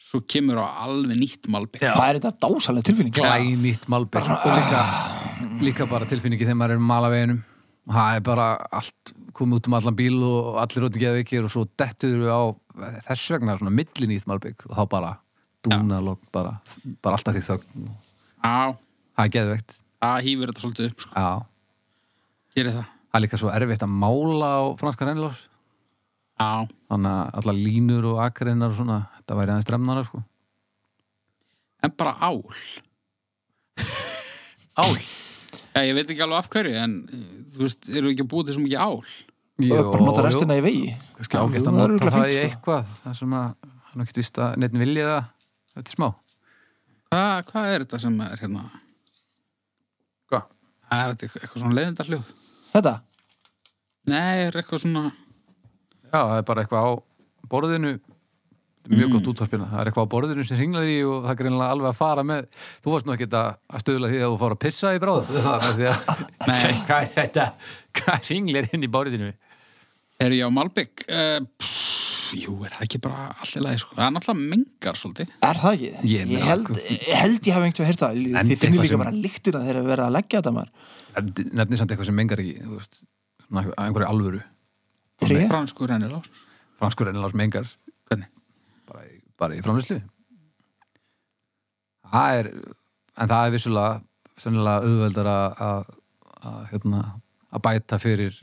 [0.00, 1.82] svo kemur á alveg nýtt malbygg.
[1.84, 3.16] Það er þetta dásalega tilfinning.
[3.18, 4.84] Glænýtt malbygg og líka,
[5.62, 7.40] líka bara tilfinningi þegar maður er um malaveginum.
[7.90, 11.52] Það er bara allt komið út um allan bíl og allir út í geðvikir og
[11.52, 12.42] svo dettur við á
[13.08, 15.12] þess vegna svona millinýtt malbygg og þá bara
[15.64, 16.56] dúnalog bara,
[17.02, 17.88] bara alltaf því þögn.
[18.40, 18.76] Já,
[19.16, 19.76] það er geðveikt.
[20.00, 21.24] Það hýfur þetta svolítið upp sko.
[22.56, 22.90] Gerir það.
[23.10, 25.40] Það er líka svo erfitt að mála á franska rennilás.
[26.40, 30.22] Já, þannig að alla línur og akreinar og svona, þetta væri aðeins dremnara sko.
[31.82, 32.40] en bara ál.
[34.80, 34.94] Ál?
[35.70, 36.94] Já, ég veit ekki alveg af hverju en
[37.54, 38.96] þú veist, eru við ekki að búið svo mikið ál
[39.60, 42.46] og bara nota restina í vegi Kannski Já, ágætt að nota það fínt, í sko.
[42.48, 45.28] eitthvað það sem að hann ekki vist að neitt vilja það
[45.74, 46.08] þetta er smá
[47.10, 48.64] Hva, Hvað er þetta sem er hérna
[50.30, 50.48] Hvað?
[50.90, 52.32] Það er þetta eitthvað svona leiðindarhljóð
[52.70, 52.94] Þetta?
[54.10, 56.90] Nei, er eitthvað svona Já, það er bara eitthvað á
[57.50, 57.92] borðinu
[58.88, 61.72] Mjög gott útvarpina það er eitthvað á borðinu sem hringlar í og það er greinlega
[61.74, 62.46] alveg að fara með
[62.80, 65.88] þú varst nú ekki að stöðla því að þú fór að pissa í bráð því
[65.90, 65.98] að
[66.48, 66.72] Nei.
[66.88, 67.44] hvað er þetta?
[68.00, 69.28] Hvað hringlar inn í borðinu?
[70.20, 71.04] Er ég á Malbygg?
[71.08, 73.94] Uh, pff, jú, er það ekki bara allir lagi sko.
[73.96, 75.30] Það er náttúrulega mengar svolítið.
[75.48, 75.92] Er það ekki?
[76.10, 76.68] Ég Ég, held,
[77.20, 78.18] held ég hef einhvern veginn heyrt það.
[78.40, 80.70] En Þið finnir eitthvað líka sem- bara lyktina þegar við verða að leggja þetta maður.
[81.60, 82.54] Nefnir samt eitthvað sem mengar ekki
[86.80, 87.66] franskur ennilás mengar?
[89.40, 89.98] Bara í, framlýslu
[92.10, 95.90] það er en það er vissulega sennilega auðveldar að að,
[96.40, 97.02] að, hérna,
[97.50, 98.38] að bæta fyrir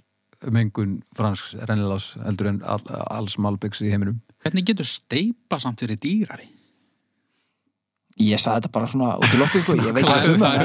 [0.53, 6.03] mengun fransks rennilás heldur en all, alls malbyggs í heiminum Hvernig getur steipa samt verið
[6.05, 6.45] dýrari?
[8.17, 10.55] Ég sagði þetta bara svona út í loftið sko, ég veit ekki um það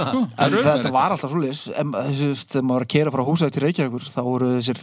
[0.00, 0.22] sko.
[0.34, 4.22] En þetta var alltaf þessi, þegar maður var að kera frá húsæk til Reykjavíkur þá
[4.26, 4.80] voru þessir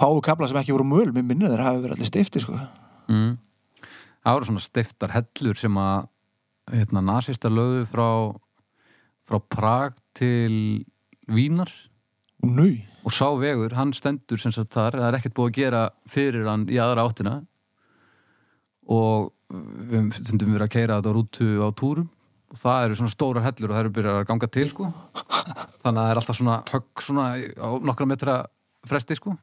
[0.00, 2.58] fáu kapla sem ekki voru möl, mér minnir þeir hafi verið allir stifti sko.
[3.08, 3.30] mm.
[4.24, 6.08] Það voru svona stiftar hellur sem að
[6.72, 8.08] hérna, nasista lögðu frá
[9.24, 10.84] frá Prag til
[11.28, 11.70] Vínar.
[12.44, 12.68] Nú,
[13.04, 16.48] og sá vegur, hann stendur sem sagt þar, það er ekkert búið að gera fyrir
[16.48, 17.38] hann í aðra áttina.
[18.84, 22.10] Og við stundum verið að keira þetta rútu á túrum.
[22.52, 24.90] Og það eru svona stórar hellur og það eru byrjað að ganga til sko.
[25.80, 28.36] Þannig að það er alltaf svona högg svona á nokkra metra
[28.86, 29.38] fresti sko.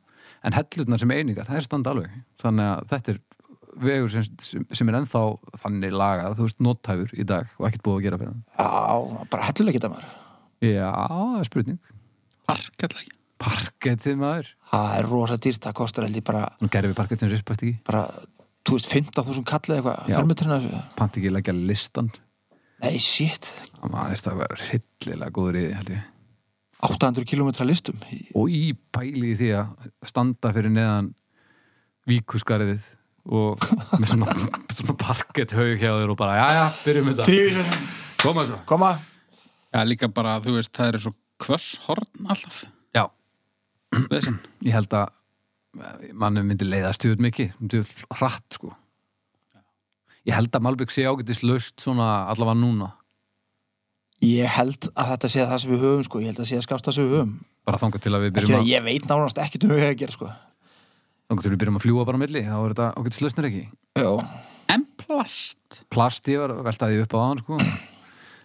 [0.45, 2.13] En hellurnar sem einingar, það er standa alveg.
[2.41, 3.19] Þannig að þetta er
[3.85, 5.21] vegur sem, sem, er ennþá
[5.63, 8.43] þannig lagað þú veist, nothæfur í dag og ekkert búið að gera fyrir hann.
[8.57, 10.11] Já, bara hellulega geta maður.
[10.61, 11.79] Já, það er spurning.
[12.51, 13.15] Parkett ekki.
[13.41, 14.51] Parkettið maður.
[14.71, 17.63] Það er rosa dýrt, það kostar held ég bara, Nú gerðum við parkett sem respekt
[17.65, 17.79] ekki.
[17.87, 18.03] bara
[18.67, 22.11] þú veist, 15.000 kall eða eitthvað Pant ekki leggja listan?
[22.81, 23.49] Nei shit.
[23.77, 26.07] Það maður það var hryllilega góður í því held ég.
[26.81, 27.99] 800 km listum.
[28.37, 31.11] Og í pæli í því að standa fyrir neðan
[32.09, 32.87] víkusgarðið
[33.29, 33.61] og
[33.99, 34.35] með svona,
[34.73, 37.27] svona parkett haug hjá þér og bara, já, já, byrjum þetta.
[37.29, 37.81] Trífisur,
[38.21, 38.59] Koma svo.
[38.69, 38.91] Koma.
[39.71, 42.63] Já, líka bara, þú veist, það eru svo kvösshorn alltaf.
[42.95, 43.05] Já,
[44.11, 44.37] Þessin.
[44.67, 47.53] ég held að mannum myndi leiða stjórn mikið.
[47.61, 47.83] Myndi
[48.19, 48.73] hratt sko.
[50.27, 52.91] Ég held að Malbygg sé ágætist laust svona allavega núna.
[54.21, 56.67] Ég held að þetta sé það sem við höfum sko, ég held að sé að
[56.67, 57.33] skafsta sem við höfum.
[57.65, 59.95] Bara þangað til að við byrjum að að, ég veit nánast ekkert um hvað ég
[59.95, 60.29] að gera sko
[61.31, 63.63] þangað til við byrjum að fljúa bara á milli þá er þetta ágætist lausnir ekki
[64.01, 64.11] já,
[64.71, 65.81] En plast.
[65.91, 67.57] Plast, ég var veltaði upp á aðan sko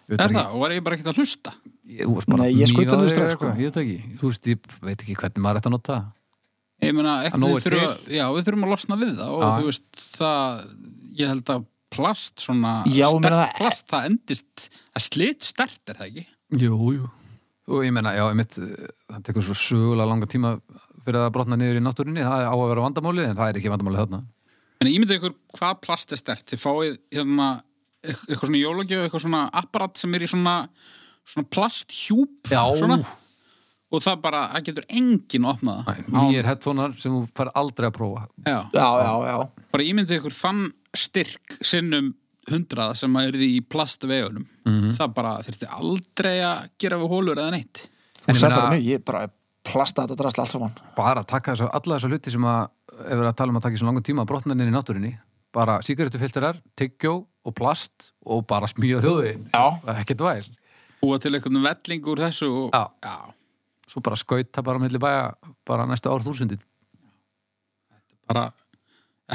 [0.07, 0.53] Er það?
[0.55, 1.53] Og var ég bara ekkert að hlusta?
[1.87, 3.49] Ég, Nei, ég þig strax, eitthvað, sko.
[3.59, 6.13] Ég veit ekki, þú veist, ég veit ekki hvernig maður ætti að nota það
[6.87, 7.67] Ég meina, Að við,
[8.37, 9.51] við þurfum að losna við það og Já.
[9.57, 9.87] þú veist,
[10.19, 10.65] það,
[11.17, 16.01] ég held að plast, svona Já, sterkt það- plast, það endist, það slit stert, er
[16.03, 16.27] það ekki?
[16.63, 17.09] Jú, jú
[17.67, 18.59] Og ég meina, já, ég mitt,
[19.11, 20.53] það tekur svo sögulega langa tíma
[21.07, 23.73] fyrir að brotna niður í náttúrinni það á að vera vandamáli, en það er ekki
[23.73, 24.21] vandamáli þarna.
[24.83, 27.47] En ég myndi ykkur hvað plast er stert, þið fáið hérna,
[28.05, 30.57] eit- eitthvað svona jólagjöf, eitthvað svona apparat sem er í svona,
[31.27, 32.99] svona plasthjúp svona,
[33.97, 35.81] og það bara, það getur enginn opnað.
[35.87, 36.05] Það.
[36.19, 38.27] Nýjir headphonear sem þú fær aldrei að prófa.
[38.45, 39.37] Já, já, já, já.
[39.73, 40.63] Bara ég myndi ykkur þann
[40.97, 42.13] styrk sinnum
[42.51, 44.45] hundrað sem að er í plastvegunum
[44.95, 47.81] það bara þurfti aldrei að gera við hólur eða neitt.
[48.27, 49.25] Þú sagði bara mig, ég bara
[49.67, 50.75] plasta þetta drasla allt saman.
[50.97, 52.61] Bara að taka þessu, alla þessa hluti sem að
[52.97, 55.13] ef við að tala um að taka svo langum tíma að brotna niður í náttúrinni
[55.57, 57.15] bara sígarettufilterar, tyggjó
[57.47, 59.47] og plast og bara smíða þjóðvegin
[59.97, 60.49] ekkert væl.
[61.01, 62.83] Búa til einhvern velling úr þessu og, Já.
[63.05, 63.15] já,
[63.93, 65.31] svo bara skauta bara milli bæja
[65.69, 66.61] bara næstu ár þúsundin
[68.27, 68.49] bara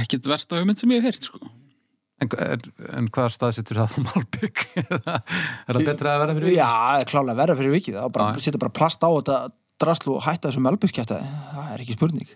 [0.01, 1.39] ekkert versta hugmynd sem ég hef heyrt sko.
[2.21, 2.65] en, en,
[2.99, 4.65] en hvað staðsettur það þú Malbygg
[5.67, 6.69] er það betra að vera fyrir já,
[7.09, 7.97] klálega verða fyrir vikið.
[7.97, 9.39] Þá bara setja bara plast á þetta
[9.81, 12.29] draslu og hætta þessu melbyrskjæftaði það er ekki spurning.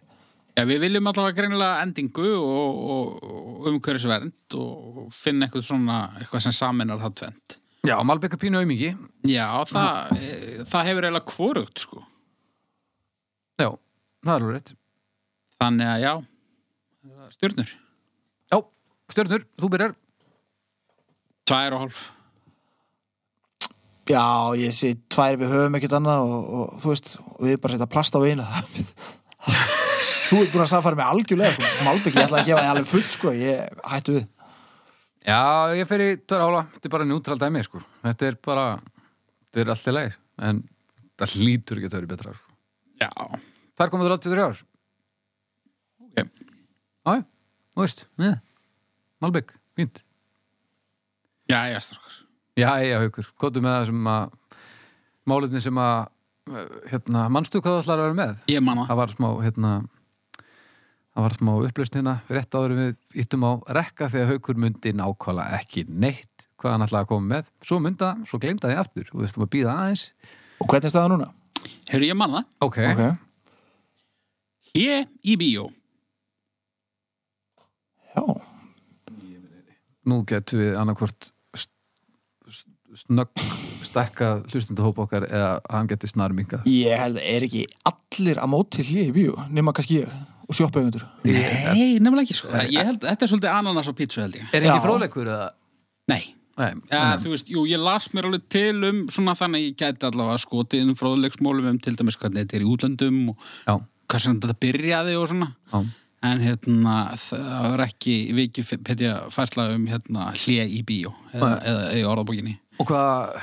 [0.55, 6.45] Já, við viljum allavega greinilega endingu og, og, og umhverfisvernd og finna eitthvað svona eitthvað
[6.45, 8.91] sem saminar það tvent já, er pínu aumingi.
[9.27, 10.21] Já, það,
[10.71, 12.03] það hefur eiginlega kvorugt sko.
[13.61, 13.69] já,
[14.23, 14.73] það er alveg rétt.
[15.61, 16.13] Þannig að já
[17.35, 17.69] stjörnur,
[18.51, 18.57] já,
[19.13, 19.95] stjörnur, þú byrjar.
[21.45, 22.05] Tvær og hálf
[24.09, 24.25] já,
[24.59, 27.89] ég sé tvær við höfum ekkert annað og, og þú veist, og við bara setja
[27.91, 28.45] plast á eina
[30.29, 31.71] þú ert búin að samfæra mig algjörlega sko.
[31.85, 33.33] Malbygg, ég ætla að gefa það alveg fullt sko.
[33.37, 34.25] ég hættu við
[35.25, 35.41] já,
[35.79, 37.81] ég fer í tverja ála þetta er bara njútrál dæmi sko.
[38.05, 38.65] þetta er bara,
[39.45, 40.17] þetta er alltaf leið
[40.49, 40.63] en
[41.15, 42.57] það hlýtur ekki að það verið betra sko.
[43.01, 43.11] Já,
[43.85, 44.65] er komið þér 83 ár
[46.05, 47.23] ok já,
[47.75, 48.05] þú veist.
[49.23, 50.03] Malbygg, fínt
[51.45, 52.24] Já, já, strákar
[52.55, 54.59] Já, já, haukur, kóttu með það sem að
[55.27, 55.97] málefni sem að
[56.53, 58.37] uh, hérna, manstu hvað það ætlar að vera með?
[58.53, 58.99] Ég manna Það.
[59.01, 59.71] Var smá, hérna
[61.15, 62.15] það var smá upplausn hérna.
[62.31, 66.87] Rétt áður en við íttum á rekka þegar haukur myndi nákvæmlega ekki neitt hvað hann
[66.87, 67.51] ætlaði að koma með.
[67.67, 69.11] Svo mynda, svo gleymda því aftur.
[69.11, 70.07] Og við ættum að býða aðeins.
[70.63, 71.29] Og hvernig er staða núna?
[71.89, 73.05] Hefur ég manna Ok, ok,
[74.75, 75.69] Ég í bíó.
[78.15, 78.23] Já,
[80.07, 81.34] nú getum við annarkvort
[82.99, 83.43] snögg
[83.85, 88.85] stekkað hlustendahóp okkar eða hann geti snarmingað ég held að er ekki allir að móti
[88.87, 92.51] hlýja í bíó nema kannski ég og sjoppaugundur Nei, nefnilega ekki sko.
[92.69, 94.45] Ég held, þetta er svolítið ananas og pítsu held ég.
[94.53, 95.47] Er ekki fróðleikur eða?
[96.11, 96.21] Nei,
[96.55, 99.79] Nei, ja, þú veist, jú, ég las mér alveg til um svona þannig að ég
[99.81, 103.73] gæti allavega skotið inn fróðleiksmólum um til dæmis hvernig þetta er í útlöndum og Já,
[104.05, 105.49] hvað sem þetta byrjaði og svona.
[105.73, 105.81] Já,
[106.29, 112.05] en hérna það var ekki Wikipedia færsla um hérna hlje í bíó eða, eða í
[112.07, 113.37] orðabókinni Og hvað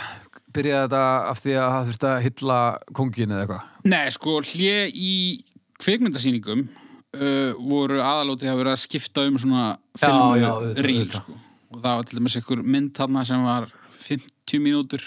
[0.52, 2.58] byrjaði þetta af því að það þurfti að hylla
[2.98, 3.68] kongin eða eitthvað?
[3.92, 5.12] Nei, sko, hlje í
[5.82, 9.64] kvikmyndasýningum uh, voru aðalótið að vera að skipta um svona
[10.02, 11.16] auðvitað.
[11.22, 11.38] sko.
[11.72, 13.70] Og það var til dæmis einhver mynd þarna sem var
[14.04, 15.06] 50 mínútur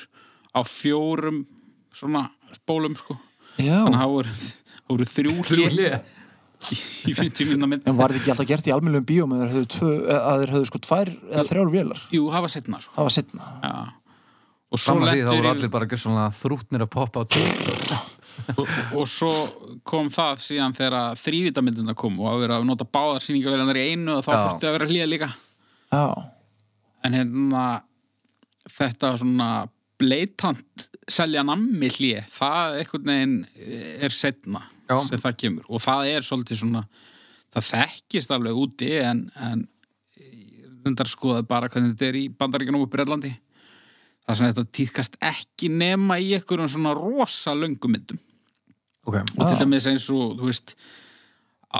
[0.55, 1.43] á fjórum
[1.95, 3.17] svona spólum, sko.
[3.61, 4.35] Já, Þannig að það voru,
[4.89, 5.97] voru þrjú hlið.
[7.05, 7.85] í 50 mínúna mynd.
[7.85, 10.53] en var þetta ekki alltaf gert í almennum bíóm að þeir höfðu, tvö, að þeir
[10.55, 12.01] höfðu sko tvær eða þrjár vélar?
[12.15, 12.93] Jú, það var setna, sko.
[12.97, 13.49] Það var setna.
[13.61, 13.73] Já.
[14.75, 17.45] Og svo Saman því þá voru allir bara gjössanlega þrútnir að poppa á til.
[18.59, 19.31] og, og svo
[19.87, 24.17] kom það síðan þegar þrývitamyndina kom og að vera að nota báðar sýningavélanar í einu
[24.17, 24.39] og þá Já.
[24.41, 25.29] fórti að vera hlýja líka
[25.95, 26.05] Já,
[27.07, 27.63] en hérna
[28.75, 29.49] þetta svona
[30.01, 33.37] bleitant selja nammi hlýja það einhvern veginn
[34.03, 34.97] er setna Já.
[35.07, 36.83] sem það kemur og það er svolítið svona
[37.55, 39.63] það þekkist alveg úti en, en
[41.07, 43.31] skoðað bara hvernig þetta er í bandaríkjunum og Breitlandi
[44.25, 48.19] það sem þetta týðkast ekki nema í einhverjum svona rosa löngumyndum
[49.05, 49.19] Ok.
[49.37, 50.73] og til dæmis eins og þú veist
[51.69, 51.77] á,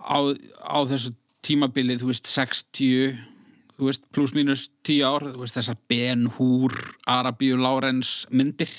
[0.00, 0.16] á,
[0.64, 1.12] á þessu
[1.44, 3.18] tímabilið, þú veist 60
[3.74, 6.72] þú veist, pluss mínus 10 ár þú veist, þessar Ben Hur
[7.10, 8.70] Arabíu Lárens myndir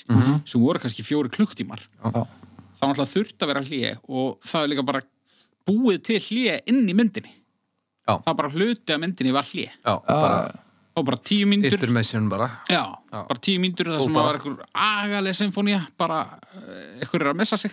[0.47, 4.71] sem voru kannski fjóri klukktímar já, þá náttúrulega þurft að vera hlýje og það er
[4.73, 5.03] líka bara
[5.65, 7.31] búið til hlýje inn í myndinni.
[8.05, 8.17] Já.
[8.21, 10.64] það er bara hluti að myndinni var hlýje Já, bara
[10.95, 11.73] og bara tíu mínútur.
[11.75, 12.47] Intermission bara.
[12.69, 13.21] Já, Já.
[13.27, 17.37] bara tíu mínútur það sem bara- var einhver agaleg symfónía bara eh, einhver er að
[17.41, 17.71] missa sig.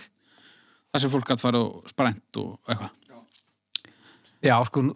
[0.93, 2.89] Það sem fólk gætt farið og sprænt og eitthvað.
[4.43, 4.95] Já, sko, nú-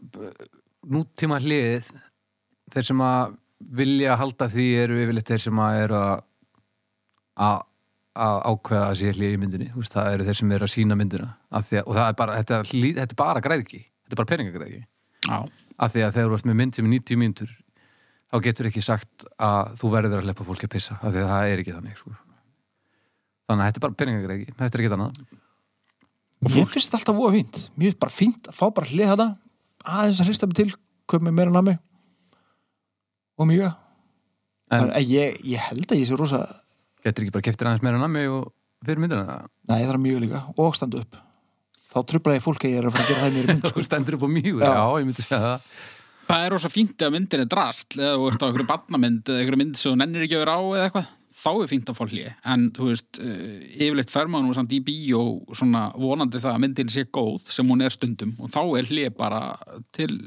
[0.87, 1.87] nútíma hliðið,
[2.73, 3.37] þeir sem að
[3.73, 7.63] vilja halda því eru yfirleitt þeir sem að eru að
[8.17, 9.67] að ákveða að sé hlið í myndinni.
[9.75, 11.27] Veist, það eru þeir sem eru að sína myndina.
[11.53, 12.65] Að, og það er bara, þetta, er
[12.97, 14.83] þetta er bara græðki þetta er bara peningagræðki
[15.77, 17.49] af því að þegar þú ert með mynd sem er 90 mínútur
[18.27, 21.29] þá getur ekki sagt að þú verður að leppa fólki að pissa af því að
[21.31, 22.13] það er ekki þannig sko.
[23.47, 25.21] þannig að þetta er bara peningagræðki þetta er ekki annað
[26.37, 27.55] Mér finnst þetta alltaf voða fínt.
[27.73, 29.25] Mér finnst bara fínt að fá bara hlið þetta,
[29.89, 30.67] aðeins að hrista mig til,
[31.09, 31.73] köp með meira nami
[33.41, 33.71] og mjög.
[34.77, 36.41] en ég, ég held að ég sé rosa,
[37.05, 38.51] getur ekki bara keftir aðeins meira nammi og
[38.85, 41.17] fyrir myndina nei það er mjög líka, og standa upp.
[41.87, 43.79] Þá trubla ég fólk að ég er að fara að gera það mér mynd, sko.
[43.81, 44.69] þú stendur upp á mjög, Já.
[44.77, 45.73] já, ég myndi segja það
[46.27, 49.43] það er rosa fínt ef myndin er drast eða þú ert á einhverju barnamynd eða
[49.43, 51.97] einhverju mynd sem þú nennir ekki að vera á eða eitthvað þá er fínt að
[51.99, 55.23] fá hlýja en þú veist, uh, yfirleitt fer maður nú samt í bíó
[55.57, 59.13] svona vonandi það að myndin sé góð sem hún er stundum og þá er hlýja
[59.17, 59.41] bara
[59.95, 60.17] til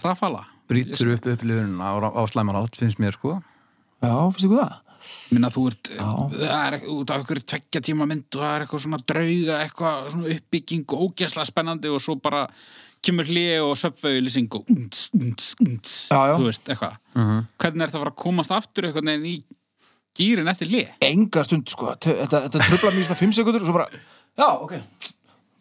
[0.00, 3.38] trafala brýtur upp upplifun á, á slæman átt finnst mér sko
[4.04, 4.80] Já, finnst ykkur það?
[5.34, 6.08] minna þú ert, Já.
[6.32, 10.08] það er út af einhverju tveggja tíma mynd og það er eitthvað svona drauga eitthvað
[10.14, 12.46] svona uppbygging og ógæslega spennandi og svo bara
[13.04, 16.34] kemur hlýja og söpvauðlýsing og unds, unds, unds Já, já.
[16.38, 17.44] þú veist, eitthvað Mhm.
[17.58, 19.36] hvernig er það að fara að komast aftur eitthvað neginn í
[20.18, 21.92] gýrin eftir hlýja Enga stund, sko.
[22.00, 23.88] Þetta, þetta trubla mér í svona 5 sekundur og svo bara,
[24.38, 24.74] já, ok.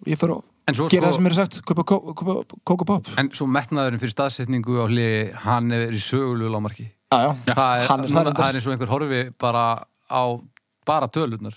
[0.08, 2.82] Ég fer og En svo gera sko- það sem er sagt, kaupa kó- kaupa kók
[2.82, 3.08] og pop.
[3.20, 7.82] en svo metnaðurinn fyrir staðsetningu á hliði hann er í sögulegu lámarki Já, já, það
[7.82, 10.24] er, hann er núna, það er eins og einhver horfi bara á
[10.86, 11.54] bara tölurnar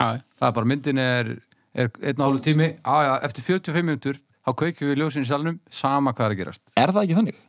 [0.00, 1.38] Já, það er bara myndin er,
[1.74, 5.58] er einn og hálfu tími já, eftir 45 minútur þá kveikjum við ljósin í salnum
[5.70, 7.42] sama hvað er að gerast Er það ekki þannig?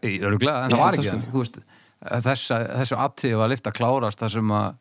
[0.00, 1.64] í öruglega, en Ég það var ekki þannig
[2.24, 4.72] þessa, þessu aðtíð var lift að klárast þar sem að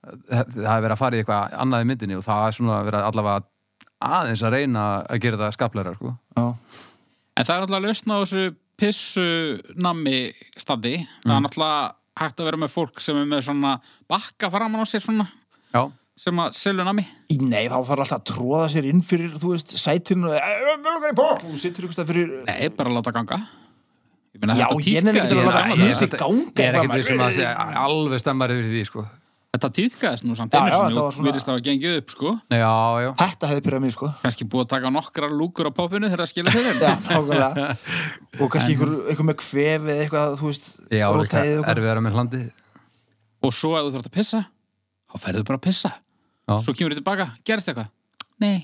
[0.00, 2.86] það er verið að fara í eitthvað annað í myndinni og það er svona að
[2.88, 3.46] vera allavega
[4.00, 6.12] aðeins að reyna að gera það skapleira sko.
[6.38, 6.44] Já.
[7.36, 8.44] En það er náttúrulega lausna á þessu
[8.80, 9.26] pissu
[9.76, 10.20] nammi
[10.56, 10.94] standi.
[11.26, 11.82] Það er náttúrulega
[12.20, 13.74] hægt að vera með fólk sem er með svona
[14.10, 15.82] bakka framan á sér svona já,
[16.20, 17.06] sem að selja nammi.
[17.32, 20.28] Í nei, þá þarf alltaf að tróða sér inn fyrir, þú veist, sætinu.
[20.34, 23.38] Og við lukkar í pop og situr ykkur stað fyrir Nei, bara láta ganga.
[24.36, 26.98] Ég meina, Já, þetta ég nenni ekki að láta Þetta- hluti ganga ég er ekkert
[26.98, 27.54] við sem að segja
[27.86, 29.06] alveg stemmar yfir því sko.
[29.50, 32.34] Þetta tíðkaðist nú samt var og svona- virðist að gengið upp, sko.
[32.54, 34.06] já, já, Þetta hefði pyrrað mig, sko.
[34.22, 37.76] Kannski búið að taka nokkrar lúkur á popinu þegar það skilja þeir Já, nákvæmlega.
[38.44, 40.70] Og kannski ykkur, ykkur með kvef eða eitthvað, þú veist
[43.90, 44.44] þú
[45.10, 45.90] þá ferðu bara að pissa.
[46.58, 47.90] Svo kemur þið tilbaka, gerist eitthvað?
[48.40, 48.58] Nei.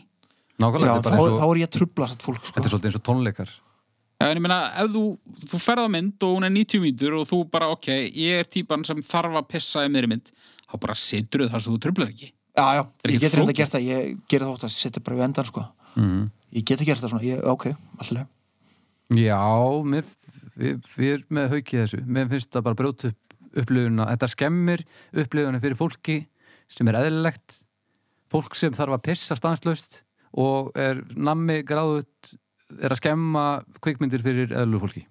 [0.57, 2.42] nákvæmlega, Já, þetta þá, er bara eins þá og er ég að trubla satt fólk,
[2.42, 3.55] sko þetta er svolítið eins og tónleikar
[4.16, 5.03] Já, en ég meina, ef þú,
[5.53, 8.49] þú ferð á mynd og hún er 90 mínútur og þú bara, ok, ég er
[8.49, 10.31] típan sem þarf að pissa í meðri mynd,
[10.64, 12.31] þá bara situr þau þar sem þú trublar ekki.
[12.57, 13.51] Já, já, er ég ekki get reynda flókið.
[13.53, 15.66] að gera það Ég geri þótt að setja bara við endan, sko
[16.01, 16.22] mm.
[16.57, 17.66] Ég get að gera það svona, ég, ok,
[18.01, 18.33] alltaf
[19.20, 19.42] Já,
[19.92, 20.09] mér,
[20.57, 22.01] við, við erum með haukið þessu.
[22.16, 23.27] Mér finnst það bara brjóta upp
[23.61, 24.09] upplifuna.
[24.12, 24.83] Þetta skemmir
[25.16, 26.16] upplifuna fyrir fólki
[26.72, 27.61] sem er eðlilegt.
[28.33, 30.01] Fólk sem þarf að pissa stanslaust
[30.37, 32.35] og er nammi gráðut
[32.83, 33.45] er að skemma
[33.85, 35.05] kvikmyndir fyrir eðlu fólki.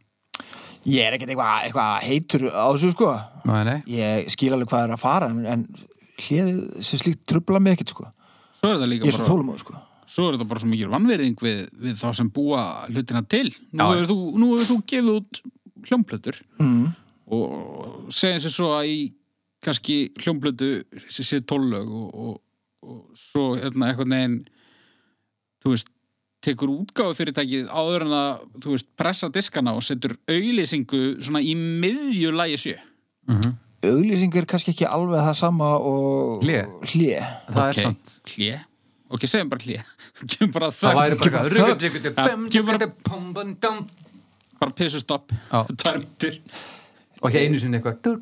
[0.85, 3.09] Ég er ekkert eitthvað eitthva heitur á þessu sko.
[3.49, 5.65] Nei, nei, Ég skil alveg hvað er að fara en, en
[6.21, 8.07] hliðið sem slíkt trubla mig ekkert sko.
[8.59, 9.79] Svo er það líka er bara, þólumóð sko.
[10.15, 13.47] svo er það bara svo mikið vannverðing við, við þá sem búa hlutina til.
[13.73, 14.19] Nú hefur þú,
[14.69, 15.41] þú gefið út
[15.85, 16.85] hljómplötur mm.
[17.33, 18.99] og segjum sér svo að í
[19.65, 20.69] kannski hljómplötu
[21.07, 22.41] sé, sé tólög og, og,
[22.85, 24.37] og svo hérna eitthvað neginn
[25.65, 25.89] þú veist,
[26.45, 31.55] tekur útgáfu fyrirtækið áður en að, þú veist, pressa diskana og setur auðlýsingu svona í
[31.57, 32.75] miðju lægi sjö.
[33.29, 33.53] mm
[33.85, 36.41] Auglýsing er kannski ekki alveg það sama og.
[36.89, 37.19] Hlé.
[37.53, 38.47] það Ok, er sant Hlé?
[39.13, 39.61] Ok, segjum bara
[40.55, 41.43] bara Það væri bara
[42.49, 42.87] kemur bara-
[44.79, 45.29] pissu stopp.
[45.83, 46.39] Tæmtir.
[47.21, 48.15] og ekki einu sinni eitthvað du.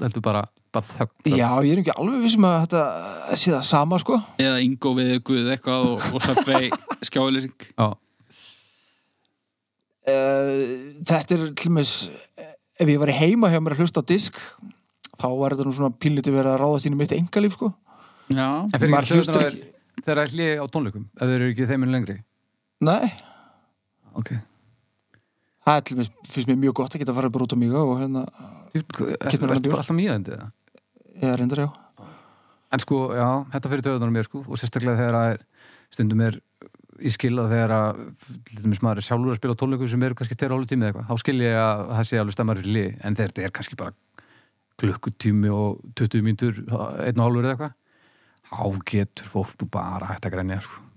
[0.00, 1.36] heldur bara, bara þögn.
[1.36, 2.82] Já, ég er ekki alveg vissum að þetta
[3.42, 6.70] sé það sama sko Eða Ingo við Guð eitthvað og, og Subway
[7.08, 7.68] skjáðlýsing.
[7.76, 7.88] Já,
[10.08, 10.62] uh,
[11.12, 11.92] Þetta er til með
[12.82, 14.38] ef ég var heima hjá mér að hlusta á disk
[15.20, 17.68] þá var þetta nú svona pínlítið verið að ráðast inn í mitt engalíf sko
[18.32, 18.46] Já.
[18.64, 19.58] en fyrir ekki hlustar hljóðunar
[20.02, 22.16] þegar það er hlið á tónleikum ef þeir eru ekki þeiminn lengri
[22.82, 23.12] Nei,
[24.18, 24.32] ok,
[25.62, 27.76] það er til með finnst mér mjög gott að geta farið bara út á mig
[27.78, 28.24] og hérna,
[28.74, 29.68] er hann bjór?
[29.68, 30.48] bara alltaf mýðandi eða?
[31.18, 31.68] Ég er reyndar já.
[32.72, 35.42] En sko, já, þetta fyrir töðunar mér sko og sérstaklega þegar það er
[35.92, 36.38] stundum er
[37.02, 38.00] í skilða þegar að
[38.48, 40.86] til dæmis maður er sjálfur að spila á tónleikum sem eru kannski tveir hálfu tími
[40.86, 43.44] eða eitthvað, þá skil ég að það sé alveg stemmar í lið, en þegar þetta
[43.48, 43.94] er kannski bara
[44.82, 47.78] klukkutími og 20 mínútur einn og hálfur eða eitthvað
[48.52, 50.88] þá getur fólk bara hægt að grenja sko.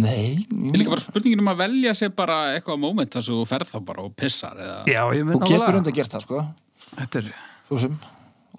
[0.00, 3.46] Nei, Ég líka bara spurningin um að velja sér bara eitthvað moment þar sem þú
[3.48, 4.78] ferð þá bara og pissar eða...
[4.88, 6.44] Já, ég þú mynd getur enda gert það sko.
[6.94, 7.26] Þetta er,
[7.70, 8.00] svo sem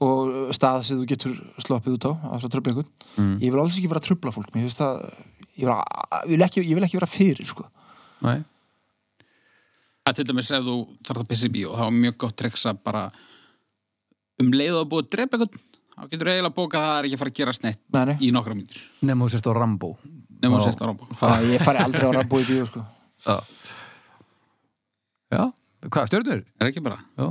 [0.02, 2.88] og stað sem þú getur sloppið út á á svo tröflingun
[3.19, 3.36] mm.
[3.43, 4.54] ég vil alls ekki vera að tröfla fólk.
[4.56, 5.04] Finnst það
[5.62, 7.67] ég vil, ég vil, ekki, ég vil ekki vera fyrir sko.
[8.26, 8.39] Nei.
[10.08, 12.65] Að til dæmis ef þú þarf að pissa í bíó þá er mjög gott treks
[12.71, 13.04] að bara
[14.41, 15.60] um leið og að búið að drepa eitthvað
[15.91, 18.02] þá getur þú eiginlega bókað að það er ekki að fara að gera snett Nei,
[18.10, 18.15] nei.
[18.17, 18.88] í nokkra mínútur.
[19.04, 19.91] Nefnum þú sérst á Rambo.
[20.41, 22.82] Nefnum að setja á rámbók það ég fari aldrei á rambúi bíó sko.
[23.21, 23.36] Já.
[25.32, 25.43] Já,
[25.86, 26.41] hvað, stjörnur?
[26.58, 26.97] er ekki bara?
[27.13, 27.28] Já,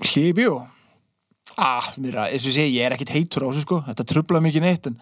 [0.00, 0.54] hlið í bíó
[1.60, 3.80] ah, mér að, eins og ég segi, ég er ekkit heitur á þessu sko.
[3.88, 4.98] Þetta tröfla mikið neitt en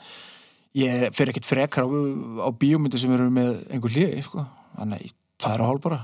[0.78, 1.88] ég fer ekkit frekar á,
[2.46, 4.44] á bíómyndu sem eru með einhver hlið sko.
[4.74, 6.00] Þannig að það er að hálf bara.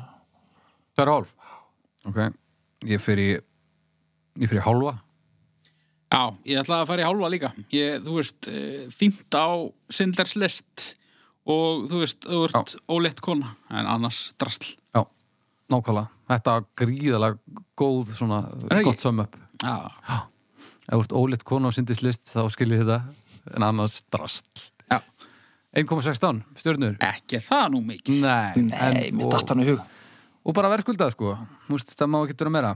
[0.94, 1.36] Það er hálf?
[2.10, 2.20] Ok,
[2.90, 3.40] ég fyrir
[4.40, 4.96] ég fyrir hálfa.
[6.10, 7.52] Já, ég ætla að fara í hálfa líka.
[7.70, 10.96] Ég, þú veist, eh, fínt á Sindlers list
[11.46, 15.04] og þú veist, þú ert óleitt kona en annars drastl Já,
[15.70, 16.10] nákvæmlega.
[16.30, 18.42] Þetta var gríðalega góð svona
[18.84, 19.76] gott sum up Já,
[20.90, 22.98] Ef þú ert óleitt konu á sindislist þá skil ég þetta
[23.54, 24.98] en annars drast já.
[25.78, 26.96] 1,16 stjörnur?
[27.06, 28.24] Ekki er það nú mikið.
[28.24, 29.84] Nei, nei, en, mér og, datt hann í hug.
[30.42, 31.36] Og bara verðskuldað sko.
[31.68, 32.72] Þú veist, það má ekki vera meira.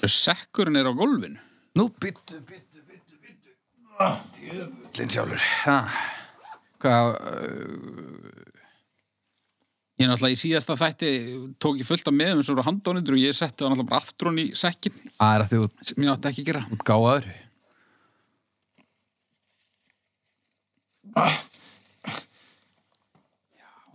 [0.00, 1.36] Sekkurinn er á gólfinu.
[1.76, 5.44] Nú, byttu, byttu, byttu, byttu Linn sjálfur.
[5.66, 5.76] Ha.
[6.80, 8.47] Hvað uh,
[9.98, 11.08] Ég er náttúrulega í síðasta þætti
[11.58, 14.00] tók ég fullt af meðum eins og eru handónundur og ég setti það náttúrulega bara
[14.04, 16.62] aftur hún í sekkin Það er að því út, sem ég átti ekki að gera.
[16.76, 17.26] út gáðaður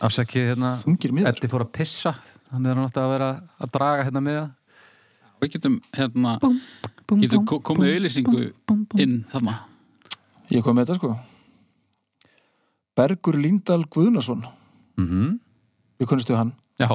[0.03, 0.71] Afsakið hérna.
[0.89, 1.29] Ungir miður.
[1.31, 2.13] Eddi fór að pissa.
[2.51, 3.29] Þannig er hann átti að vera
[3.63, 4.41] að draga hérna með
[5.43, 6.33] við getum hérna
[7.19, 8.41] getum ko- komið auðlýsingu
[9.03, 9.55] inn þarna.
[10.51, 11.13] Ég kom með þetta sko.
[12.95, 14.43] Bergur Líndal Guðnason.
[14.99, 15.31] Mm -hmm.
[16.01, 16.55] Við kunnistu hann.
[16.81, 16.89] Já,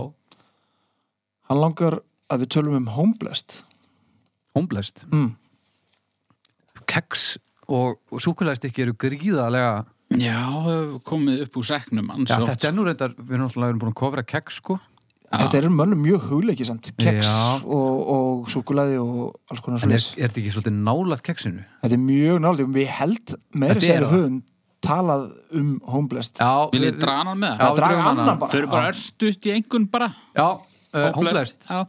[1.48, 3.62] hann langar að við tölum um Homeblest
[4.58, 5.30] homblest mm.
[6.88, 7.36] Keks
[7.68, 9.86] og, og súkulæðstikki eru gríðalega
[10.18, 10.40] Já,
[11.04, 14.22] komið upp úr seknum Já, þetta er nú reyndar, við erum náttúrulega búin að kofra
[14.24, 14.78] keks sko.
[15.28, 16.88] Þetta er mönnum mjög hugleiki samt.
[16.96, 17.34] Keks Já.
[17.60, 21.66] og, og súkulaði og alls konar En er, er þetta ekki svolítið nálat keksinu?
[21.82, 24.40] þetta er mjög nálega við held meira sér höfum
[24.84, 27.54] talað um Homeblest Já, Vil ég draga hann með?
[27.62, 28.50] Já, draga annan bara.
[28.52, 30.10] Þau eru bara örstutt í engun bara.
[30.36, 30.48] Já,
[30.94, 31.80] uh, homblest Já,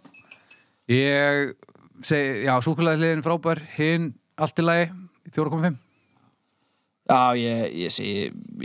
[0.90, 1.54] Ég
[2.02, 4.10] segi, já, súkulæði hliðin frábær Hinn,
[4.40, 4.90] allt í lagi
[5.36, 5.76] 4,5
[7.10, 8.16] já, ég, ég segi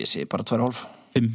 [0.00, 0.80] ég segi bara 2,5
[1.14, 1.34] fimm.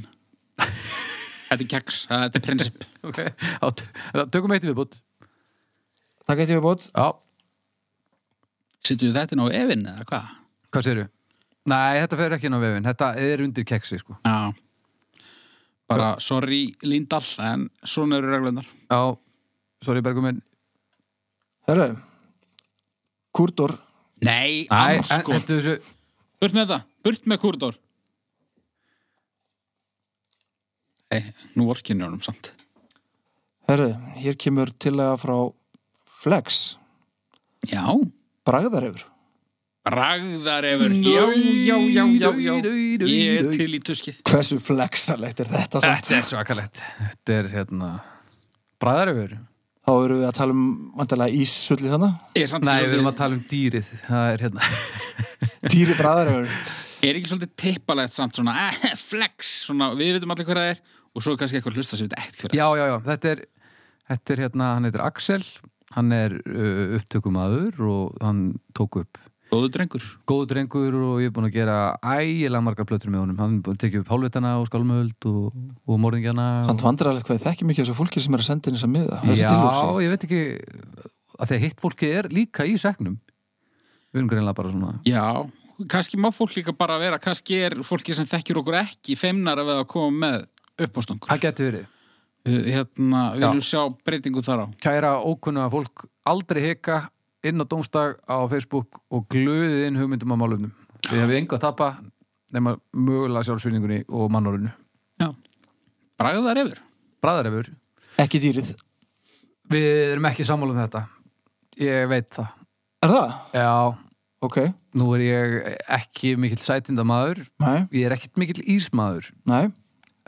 [1.50, 2.84] Þetta er keks, þetta er prinsip.
[3.10, 3.86] Ok, já, t-
[4.18, 4.98] já, tökum eitt viðbútt
[6.28, 7.08] takk eitt bót Já,
[8.84, 10.34] Sittu þetta á efinn eða hvað?
[10.74, 11.08] hvað segirðu?
[11.70, 14.18] Nei, þetta fer ekki inn á vefin Þetta er undir keksi, sko.
[14.26, 14.52] Já.
[15.90, 19.02] Bara, sorry Líndal, en svona eru reglunar Já,
[19.86, 20.42] sorry Bergum minn.
[21.70, 21.92] Herru
[23.36, 23.76] Kurtor
[24.26, 25.78] Nei, hentu þessu
[26.40, 27.78] Burt með þetta, burt með kúrdór
[31.10, 31.24] Nei,
[31.58, 32.52] nú orkinni honum samt.
[33.70, 35.38] Herðu, hér kemur tillaga frá
[36.20, 36.78] Flex,
[37.70, 37.82] Já,
[39.90, 40.96] bragðarefur.
[40.96, 41.26] bragðarefur Já,
[41.68, 43.08] já, já, já, já.
[43.10, 44.24] Ég er til í tuskið.
[44.30, 46.08] Hversu flexarlegt er þetta samt?
[46.08, 46.82] Þetta er svakalegt.
[47.00, 47.92] Þetta er hérna
[48.80, 49.38] Bræðaröfur
[49.90, 50.66] Þá erum við að tala um
[51.00, 52.18] vandalega ísulli þannig.
[52.38, 53.88] Er Nei, við erum að tala um dýrið.
[54.06, 54.68] Það er hérna.
[55.74, 56.52] Dýri bragðarefur.
[57.00, 60.84] Er ekki svolítið tippalegt samt svona eh, flex, svona við veitum allir hver það er
[61.10, 62.60] og svo er kannski eitthvað hlusta sem við ekkert hver það er.
[62.60, 63.48] Já, já, já, þetta er
[64.10, 65.44] Þetta er hérna, hann heitir Axel.
[65.94, 68.44] Hann er uh, upptökumadur og hann
[68.78, 69.20] tók upp
[69.50, 70.04] Góðu drengur.
[70.30, 73.40] Góðu drengur og ég er búin að gera ægilega margar plötur með honum.
[73.42, 75.56] Hann er búin að tekið upp hálfvitana og skálmöld og,
[75.90, 78.78] og morðingjana Samt vandrarlegt hvað ég þekki mikið þessu fólki sem er að senda inn
[78.78, 79.22] þess að miða.
[79.40, 79.56] Já,
[80.06, 80.44] ég veit ekki
[81.40, 83.18] að því að hitt fólki er líka í seknum
[84.10, 85.26] við erum greinlega bara svona Já,
[85.90, 89.72] kannski má fólk líka bara vera kannski er fólki sem þekkir okkur ekki feimnar að
[89.72, 90.46] við að koma með
[90.80, 91.30] uppástungur.
[91.30, 91.88] Það getur verið.
[92.50, 94.66] Hérna, við viljum sjá breytingu þar á.
[94.82, 97.02] Kæra ókunnuga fólk aldrei hika
[97.48, 100.74] inn á dómstag á Facebook og glöðið inn hugmyndum á málumnum
[101.10, 101.90] við hefum engu að tapa
[102.54, 104.72] nema mögulega sjálfsvinningunni og mannórinu
[105.20, 105.34] Já,
[106.20, 106.80] bragðar yfir
[107.20, 107.68] Bræðarefur,
[108.24, 108.70] Ekki dýrið.
[109.72, 111.02] við erum ekki sammála um þetta.
[111.80, 112.48] Ég veit það.
[113.04, 113.34] Er það?
[113.54, 113.74] Já,
[114.42, 114.58] Ok.
[114.96, 119.28] Nú er ég ekki mikill sætindamaður, Nei, ég er ekkit mikill ísmaður.
[119.46, 119.68] nei.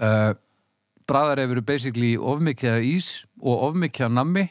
[0.01, 0.33] Uh,
[1.07, 3.07] Bræðar hefur basically ofmikið af ís
[3.41, 4.43] og ofmikið af nammi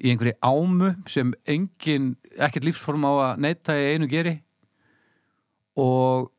[0.00, 4.38] í einhverju ámu sem engin, ekkert lífsform á að neyta í einu geri.
[5.80, 6.30] Og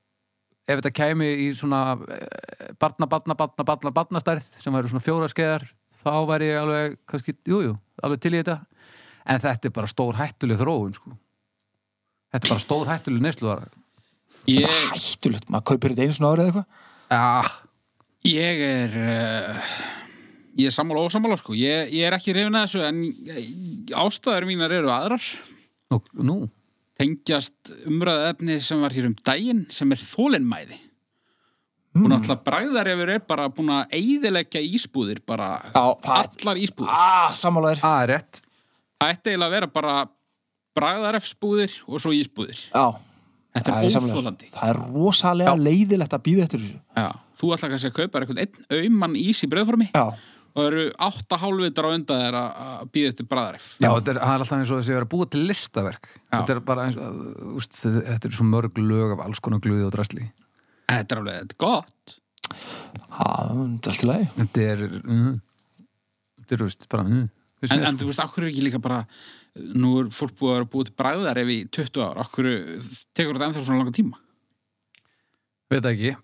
[0.68, 5.30] ef þetta kæmi í svona eh, barna, barna, barna, barna, barnastærð sem væri svona fjóra
[5.32, 5.68] skeiðar
[6.01, 8.57] þá væri ég alveg, kannski, jú, jú, alveg til í þetta.
[9.30, 11.14] En þetta er bara stór hættuleg þróun, sko.
[12.32, 13.70] Þetta er bara stór hættuleg neysluðara
[14.49, 16.78] Ég, Það er hættulegt, maður kaupir þetta einu svona árið eða eitthvað.
[17.12, 17.26] Já,
[18.32, 19.76] ég er uh,
[20.60, 21.54] ég er sammála og sammála sko.
[21.58, 23.02] Ég, ég er ekki reyfin að þessu en
[24.04, 25.24] ástæður mínar eru aðrar.
[25.91, 26.38] Nú, nú.
[27.02, 30.78] tengjast umræðu efni sem var hér um daginn sem er þólinmæði
[31.91, 32.06] Mm.
[32.06, 36.88] og náttúrulega bragðar yfir er bara búin að eyðileggja ísbúðir bara Já, allar ísbúðir.
[36.88, 37.82] Ah, sammálaðir.
[37.82, 38.39] Það er rétt.
[39.02, 39.95] Það ætti eiginlega að vera bara
[40.80, 42.62] bragðarefsbúðir og svo ísbúðir.
[42.72, 42.86] Já,
[43.58, 46.80] þetta er óþólandi Það er rosalega leiðilegt að býða eftir þessu.
[46.95, 47.08] Já,
[47.41, 50.06] þú ætla kannski að kaupa einhvern einn auman ís í bröðformi Já,
[50.52, 54.20] og eru átta hálfvitar á undan þér að að býða eftir bragðaref Já, þetta er,
[54.22, 56.10] það er alltaf eins og þessi að vera búið til listaverk.
[56.12, 56.34] Já.
[56.34, 57.20] Þetta er bara eins og,
[57.62, 60.28] úst, þetta er svo mörg lög af alls konar glöði og drasli.
[60.91, 62.18] Þetta er alveg, þetta er gott.
[63.12, 64.32] Það er allt í lagi.
[64.39, 65.38] Þetta er mm,
[66.41, 67.30] Þetta er, veist, bara mm,
[67.62, 67.99] En, en sko.
[68.02, 69.04] þú veist, okkur er ekki líka bara
[69.78, 72.47] nú er fólk búið að vera búið til bragðaref í 20 ár, okkur
[73.14, 74.18] tekur þetta ennþá svona langa tíma?
[75.72, 76.16] Veit ekki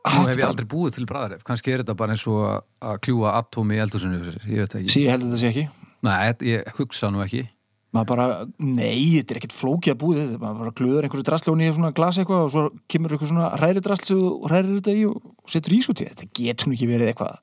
[0.00, 2.40] Nú hef ég aldrei búið til bræðaref Kannski er þetta bara eins og
[2.80, 5.64] að- kljúa atómi í eldhúsinu Ég veit ekki Sí, ég held þetta sé ekki.
[6.02, 7.42] Nei, ég hugsa nú ekki
[7.90, 8.24] Maður bara,
[8.62, 10.36] nei, þetta er ekkert flókið að búið þetta.
[10.38, 13.80] Maður bara glöður einhverju drastljóni í svona glasi eitthvað og svo kemur eitthvað svona hræri
[13.82, 16.20] drastl og hrærir þetta í og setur ís út í þetta.
[16.22, 17.40] Þetta getur nú ekki verið eitthvað,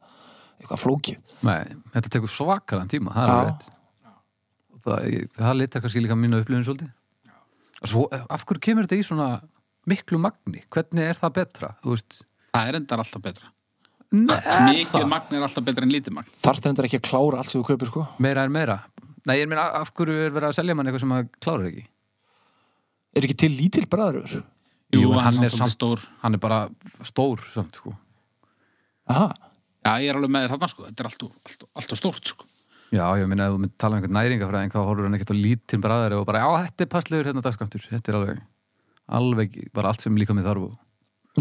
[0.64, 1.18] eitthvað flókið.
[1.44, 1.58] Nei,
[1.98, 3.52] þetta tekur svakalan tíma Það er
[4.72, 6.90] Og Það, það litar kannski líka mínu upplifin svolítið
[7.84, 9.28] Og Svo, af hverju kemur þetta í svona
[9.92, 10.64] miklu magni?
[10.72, 11.74] Hvernig er það betra?
[11.84, 12.22] Þú veist
[12.58, 13.54] Það er endar alltaf betra.
[14.18, 14.38] Nei,
[14.72, 16.36] Mikið magn er alltaf betra en lítið magn.
[16.42, 18.06] Þarf þetta ekki að klára allt sem þú kaupir, sko.
[18.24, 18.78] meira er meira.
[19.28, 21.84] Nei, ég meina, af hverju er verið að selja mann eitthvað sem að klára ekki?
[23.18, 24.46] Er ekki til lítil bræðaröfur?
[24.96, 26.06] Jú, en hann er svolítið stór.
[26.24, 26.62] Hann er bara
[27.06, 27.92] stór, samt, sko.
[29.12, 29.28] Aha,
[29.88, 32.48] Já, ég er alveg með þér þarna sko, þetta er alltaf, alltaf, alltaf stórt sko.
[32.92, 35.38] Já, ég meina, ef þú mynd tala um einhvern næringafræðing þá horfur hann ekkert á
[35.38, 38.42] lítinn bræðari og bara, já, þetta er passlegur hérna dagskamtur Þetta er alveg,
[39.20, 40.76] alveg bara allt sem líka með þarf og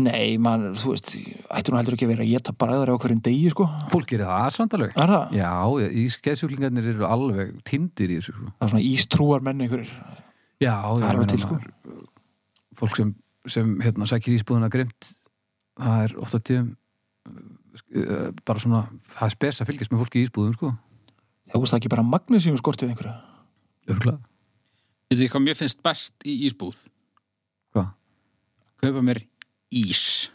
[0.01, 1.13] nei, mann, þú veist,
[1.57, 3.67] ættu nú heldur ekki að vera að geta bræðari á hverjum degi, sko.
[3.93, 5.37] fólk gerir það alveg Er það?
[5.39, 5.53] Já,
[5.89, 8.49] í skeðsjúklingarnir eru alveg tindir í þessu sko.
[8.59, 9.93] Það er svona ístrúar menn einhverjir.
[10.61, 11.61] Já, Það er alveg til, sko.
[12.77, 13.15] Fólk sem,
[13.57, 15.13] sem hérna, sækir ísbúðuna grimt
[15.77, 16.73] það er ofta tíðum
[17.29, 18.83] uh, bara svona,
[19.17, 20.73] það er spes að fylgjast með fólki í ísbúðum, sko
[21.47, 23.13] Það það ekki bara magnesium skortið einhverju.
[23.95, 24.19] Örgulega
[25.07, 26.79] Veitu þið hvað mér finnst best í ísbúð?
[27.71, 27.93] Hvað?
[28.83, 29.21] Kaupa mér
[29.73, 30.31] ís.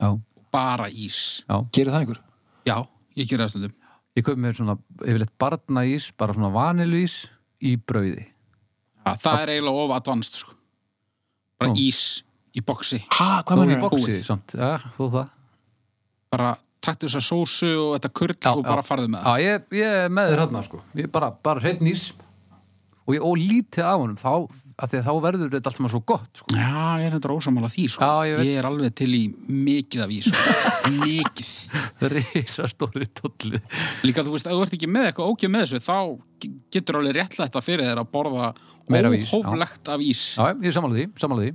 [0.00, 0.10] Já,
[0.54, 1.42] Bara ís.
[1.74, 2.20] Gerir það einhver?
[2.66, 2.76] Já,
[3.18, 3.72] ég gera það stundum.
[4.14, 7.16] Ég kaup mér svona, yfirleitt barnaís bara svona vaniluís
[7.58, 8.28] í brauði.
[9.04, 10.54] Já, það er eiginlega of advanced sko.
[11.58, 11.78] Bara Ó.
[11.78, 12.22] ís
[12.54, 13.90] í boksi Ha, hvað Nú í mennur það?
[13.96, 15.28] boksi, samt, já, þó það.
[16.34, 16.52] Bara
[16.84, 18.68] taktu þessa sósu og þetta kurl Já, og já.
[18.68, 20.80] bara farðu með Já, ég, ég er með þér hérna, sko.
[20.94, 22.12] Ég bara, bara hreinn ís.
[23.04, 24.32] Og, ég, og lítið af honum, þá
[24.74, 26.54] af því að þá verður þetta allt saman svo gott sko.
[26.58, 28.02] Já, ég er þetta ósamála því sko.
[28.08, 28.48] Já, ég veit.
[28.58, 30.54] er alveg til í mikið af ís sko.
[31.04, 31.50] Mikið
[32.14, 33.60] risastóri tóllu
[34.04, 35.96] Líka þú veist, ef þú ert ekki með eitthvað ógeð með þessu þá
[36.44, 38.50] ge- getur alveg réttlætt að fyrir þér að borða
[38.92, 39.38] Meira af ís, já.
[39.38, 41.54] óhóflegt af ís Já, ég er sammála því, sammála því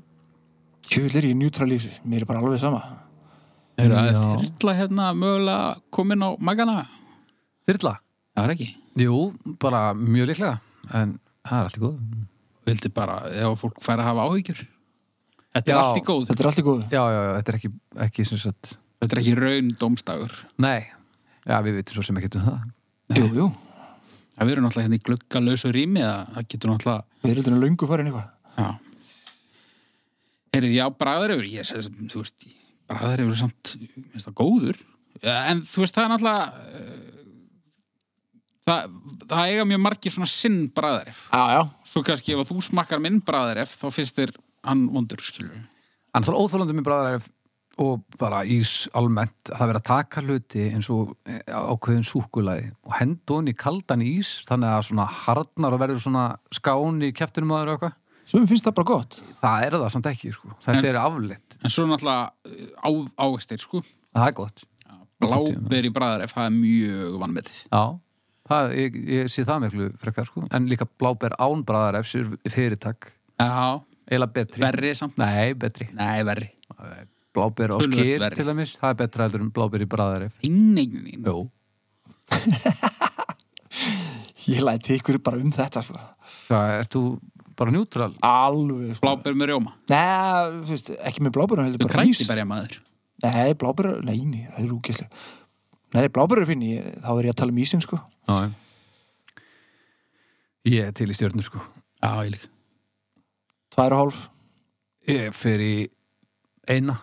[0.90, 2.82] Kjöl er ég njútrál í þessu, mér er bara alveg sama
[3.80, 4.24] Er það Já.
[4.48, 6.80] þyrla hérna mögulega komin á magana?
[7.70, 7.94] Þyrla?
[8.36, 9.20] Það er ekki Jú,
[9.62, 10.58] bara mjög líklega
[10.98, 11.14] en
[11.46, 12.02] það er allt í góð
[12.70, 14.62] Vildi bara, ef fólk fær að hafa áhyggjur.
[15.50, 15.80] Þetta er Já.
[15.82, 16.84] allt í góð Þetta er allt í góðu.
[16.94, 17.70] Já, já, já, þetta er ekki,
[18.06, 20.84] ekki sem sagt Þetta er ekki raun dómstagur Nei,
[21.50, 22.68] já, við veitum svo sem ekki um það.
[23.18, 23.48] Jú, jú,
[24.40, 27.90] Það verður náttúrulega hérna í gluggalausu rými að það getur náttúrulega við erum þetta löngu
[27.90, 28.30] farin eitthvað.
[28.60, 28.70] Já.
[30.56, 32.46] Heyrið, já, bræðarefur ég segi, þú veist,
[32.90, 34.80] bræðarefur er samt minnst það góður.
[35.34, 36.46] En þú veist, það er náttúrulega
[38.70, 38.94] það,
[39.26, 41.62] það eiga mjög margir svona sinn bræðaref Já, já,
[41.92, 45.22] svo kannski ef að þú smakkar minn bræðaref þá finnst þér hann vondur,
[46.10, 47.28] En það er óþólandi með bræðar
[47.80, 49.38] og bara ís almennt.
[49.48, 54.04] Það verið að taka hluti eins og eh, ákveðin súkulæði og henda honni í kaldan
[54.04, 57.96] ís þannig að svona harnar og verður svona skán í keftinum aður eitthvað.
[58.30, 59.20] Svo finnst það bara gott.
[59.40, 60.52] Það er það samt ekki, sko.
[60.66, 61.56] þetta er afleitt.
[61.64, 62.90] en svo náttúrulega eh, á,
[63.26, 63.82] ávegstir, sko.
[64.12, 64.66] Það er gott.
[65.20, 67.82] Bláber í bræðaref, það er mjög vannmetið Já,
[68.50, 72.32] það, ég, ég sé það miklu frekar sko, en líka bláber án bræðar ef sér
[72.50, 73.80] fyrirtak, Já,
[74.10, 74.62] eiginlega betri.
[74.66, 75.16] Verri samt.
[75.22, 75.88] Nei, betri.
[75.96, 76.50] Nei, verri.
[77.36, 78.36] Bláber á Töluvert skýr verri.
[78.42, 81.22] til dæmis, það er betra heldur en bláber í bræðar ef Nei, nei, nei.
[81.24, 81.46] Jó,
[84.50, 86.00] Ég læti ykkur bara um þetta sko.
[86.50, 87.02] það ert þú
[87.60, 89.04] bara njútral Alveg sko.
[89.06, 89.74] Bláber með rjóma?
[89.92, 92.18] Nei, þú veist, ekki með blábærum heldur bara ís.
[92.24, 92.78] kræti berja maður.
[93.26, 95.10] Nei, blábærum, nei, nei, það er úkislega
[95.96, 97.98] Nei, blábærum finn ég, þá er ég að tala um ísinn sko.
[98.30, 98.36] Já,
[100.70, 101.62] ég er til í stjörnur sko.
[102.04, 102.50] Já, ég líka.
[103.74, 104.20] Tvær og hálf.
[105.10, 105.74] Ég fer í
[106.70, 107.00] eina.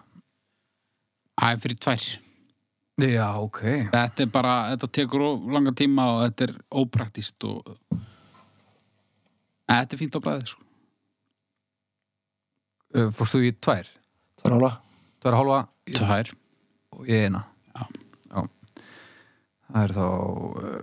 [1.37, 2.05] Það er fyrir tvær.
[3.03, 3.61] Já, ok.
[3.93, 7.75] Þetta er bara, þetta tekur of langa tíma og þetta er ópraktist og
[9.67, 10.63] Þetta er fínt á bræðið sko.
[13.19, 13.89] Fórst þú í tvær?
[14.41, 14.71] Tvær hálfa.
[15.21, 15.59] Tvær og hálfa?
[15.91, 16.31] Ég- Tvær.
[16.95, 17.41] Og ég eina.
[17.43, 17.51] Já.
[17.51, 17.56] Já.
[19.67, 20.81] Það er þá uh,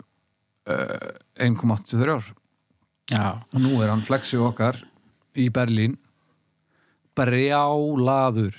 [0.73, 1.09] uh,
[1.47, 2.29] 1,83 ár.
[3.11, 4.79] Já, og nú er hann flexi okkar
[5.39, 5.97] í Berlín.
[7.17, 8.55] Brjálaður.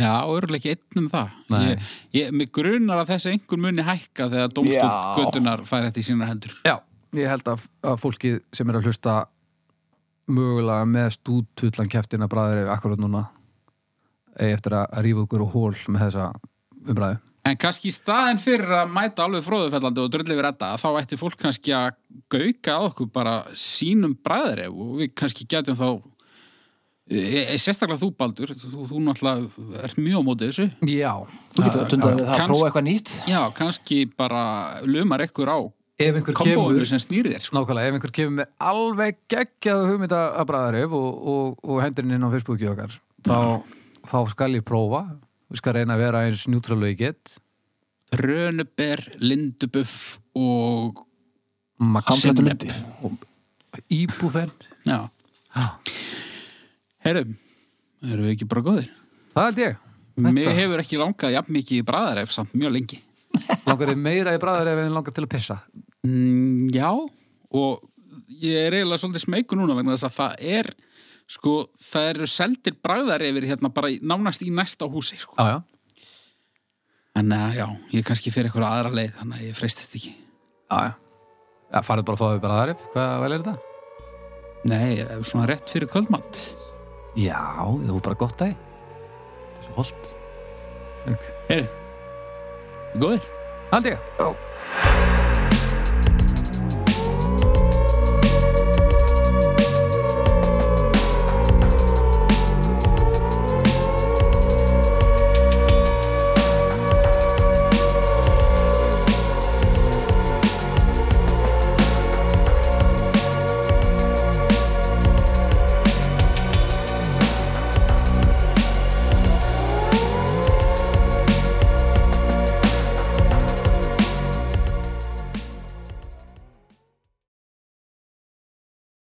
[0.00, 1.36] Já, örgulega ekki einn um það.
[1.54, 4.56] Ég, ég, Mig grunar að þessi einhver muni hækka þegar
[5.20, 6.56] göttunar fær þetta í sínar hendur.
[6.66, 6.80] Já,
[7.14, 9.14] ég held að, að fólkið sem er að hlusta
[10.34, 13.26] mögulega með stútfullan keftina bræðir akkurat núna
[14.34, 16.28] eigi eftir að að rífa okkur og hól með þessa
[16.90, 20.88] umræðu En kannski í staðin fyrir að mæta alveg fróðufellandi og drullið við þetta þá
[21.02, 21.98] ætti fólk kannski að
[22.32, 25.88] gauka að okkur bara sínum bræðir og við kannski getum þá
[27.12, 30.66] e, e, sérstaklega þú Baldur þú, þú náttúrulega ert mjög á móti þessu.
[30.88, 31.12] Já,
[31.52, 33.12] Þú getur að dunda við það að prófa eitthvað nýtt.
[33.28, 34.44] Já, kannski bara
[34.88, 35.58] lumar ekkur á
[36.00, 37.58] kemur sem snýri þér sko.
[37.58, 42.24] Nákvæmlega, ef einhver kemur með alveg geggjað hugmynda að bræðarif og, og, og hendur inn
[42.24, 42.96] á Facebooki okkar
[43.28, 43.62] þá,
[44.08, 45.04] þá skal ég prófa
[45.54, 47.36] við skal reyna að vera eins njútralu ég get.
[48.14, 51.00] Rönuber, lindubuff og
[51.80, 52.66] Hamflættu Sinnep.
[52.66, 53.30] lundi
[53.90, 54.52] íbúfen.
[54.86, 55.08] Já,
[57.04, 57.34] heyrðum
[58.04, 58.90] erum við ekki bara góðir?
[59.34, 59.80] Það held ég.
[60.14, 63.00] Mér hefur ekki langað jafn mikið í bræðaref samt mjög lengi.
[63.66, 65.56] Langar þið meira í bræðarif en langar til að pissa?
[66.06, 67.82] Mm, Já, og
[68.44, 70.70] ég er eiginlega svolítið smeyku núna vegna þess að það er
[71.30, 75.36] sko, það eru seldir bræðarefir hérna bara í, nánast í næsta húsi sko.
[75.38, 75.62] Já, já
[77.14, 80.10] En uh, já, ég er kannski fyrir eitthvað aðra leið þannig að ég freystist ekki
[80.14, 80.92] Já, já.
[81.74, 82.82] Já, farið bara að fá þau bara aðrif.
[82.94, 83.54] Hvað vel er þetta?
[84.64, 86.40] Nei, eh, svona rétt fyrir kvöldmatt
[87.18, 90.10] Já, þú er bara gott að Það er svo holdt.
[91.50, 91.68] Heyri,
[92.98, 93.30] góðir
[93.70, 94.93] Hald ég.